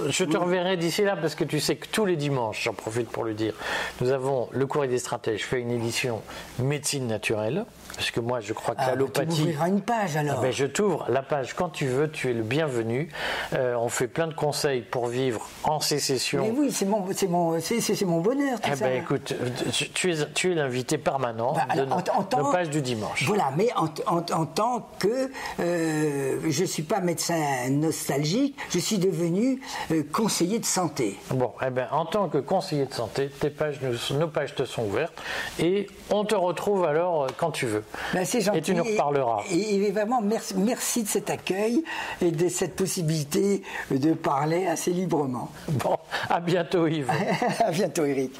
je 0.09 0.24
te 0.24 0.37
reverrai 0.37 0.76
d'ici 0.76 1.03
là 1.03 1.16
parce 1.16 1.35
que 1.35 1.44
tu 1.44 1.61
sais 1.61 1.76
tous 1.88 2.06
les 2.06 2.16
dimanches, 2.16 2.64
j'en 2.64 2.74
profite 2.74 3.08
pour 3.08 3.24
le 3.24 3.34
dire, 3.34 3.54
nous 4.00 4.10
avons 4.10 4.48
le 4.52 4.66
courrier 4.66 4.90
des 4.90 4.98
stratèges 4.98 5.44
fait 5.44 5.60
une 5.60 5.70
édition 5.70 6.22
médecine 6.58 7.06
naturelle, 7.06 7.64
parce 7.94 8.11
que 8.11 8.20
moi 8.20 8.40
je 8.40 8.53
crois 8.53 8.74
que 8.74 8.81
Ah, 8.81 8.85
tu 8.85 8.90
l'allopathie. 8.90 9.40
m'ouvriras 9.40 9.68
une 9.68 9.81
page 9.81 10.16
alors. 10.16 10.37
Ah 10.38 10.42
ben, 10.42 10.53
je 10.53 10.66
t'ouvre 10.66 11.07
la 11.09 11.22
page 11.22 11.55
quand 11.55 11.68
tu 11.70 11.87
veux, 11.87 12.11
tu 12.11 12.31
es 12.31 12.33
le 12.33 12.42
bienvenu. 12.42 13.09
Euh, 13.55 13.74
on 13.76 13.88
fait 13.88 14.09
plein 14.09 14.26
de 14.26 14.35
conseils 14.35 14.83
pour 14.83 15.07
vivre 15.07 15.46
en 15.64 15.81
sécession. 15.81 16.42
Mais 16.42 16.53
oui, 16.59 16.72
c'est 16.72 16.87
mon, 16.87 17.00
mon, 17.29 17.59
mon 18.07 18.20
bonheur. 18.20 18.61
Tout 18.61 18.70
Eh 18.72 18.76
ça. 18.76 18.85
ben 18.87 19.03
écoute, 19.03 19.35
tu- 19.72 19.90
tu 19.90 20.12
es, 20.12 20.33
tu 20.35 20.53
es 20.53 20.55
l'invité 20.55 20.98
permanent 20.98 21.53
Bah, 21.53 21.66
de 21.74 21.81
alors, 21.81 21.87
nos, 21.88 21.94
en- 22.12 22.18
en 22.18 22.22
tant- 22.24 22.38
nos 22.42 22.53
pages 22.53 22.70
du 22.70 22.83
dimanche. 22.83 23.24
Voilà, 23.26 23.50
mais 23.57 23.68
en, 23.76 23.87
en- 24.07 24.24
en 24.40 24.46
tant 24.46 24.88
que 24.98 25.31
euh, 25.61 26.38
je 26.48 26.64
suis 26.64 26.83
pas 26.83 27.00
médecin 27.00 27.68
nostalgique, 27.70 28.57
je 28.70 28.79
suis 28.79 28.98
devenu 28.98 29.61
euh, 29.90 30.03
conseiller 30.12 30.59
de 30.59 30.64
santé. 30.64 31.18
Bon, 31.31 31.53
eh 31.66 31.70
ben, 31.70 31.87
en 31.92 32.05
tant 32.07 32.29
que 32.29 32.38
conseiller 32.38 32.87
de 32.87 32.94
santé, 32.94 33.29
tes 33.40 33.50
pages, 33.50 33.81
nos 34.12 34.29
pages 34.29 34.55
te 34.55 34.64
sont 34.64 34.85
ouvertes 34.85 35.14
et 35.59 35.87
on 36.11 36.24
te 36.24 36.35
retrouve 36.35 36.85
alors 36.85 37.26
quand 37.37 37.50
tu 37.50 37.66
veux. 37.66 37.79
Ben, 38.12 38.24
c'est 38.24 38.40
gentil. 38.40 38.58
Et 38.58 38.62
tu 38.62 38.74
nous 38.74 38.84
reparleras. 38.84 39.42
Et, 39.50 39.76
et 39.76 39.90
vraiment, 39.90 40.20
merci, 40.20 40.54
merci 40.56 41.02
de 41.02 41.08
cet 41.08 41.30
accueil 41.30 41.84
et 42.20 42.30
de 42.30 42.48
cette 42.48 42.76
possibilité 42.76 43.62
de 43.90 44.12
parler 44.12 44.66
assez 44.66 44.92
librement. 44.92 45.50
Bon, 45.68 45.96
à 46.28 46.40
bientôt 46.40 46.86
Yves. 46.86 47.10
à 47.64 47.70
bientôt, 47.70 48.04
Eric. 48.04 48.32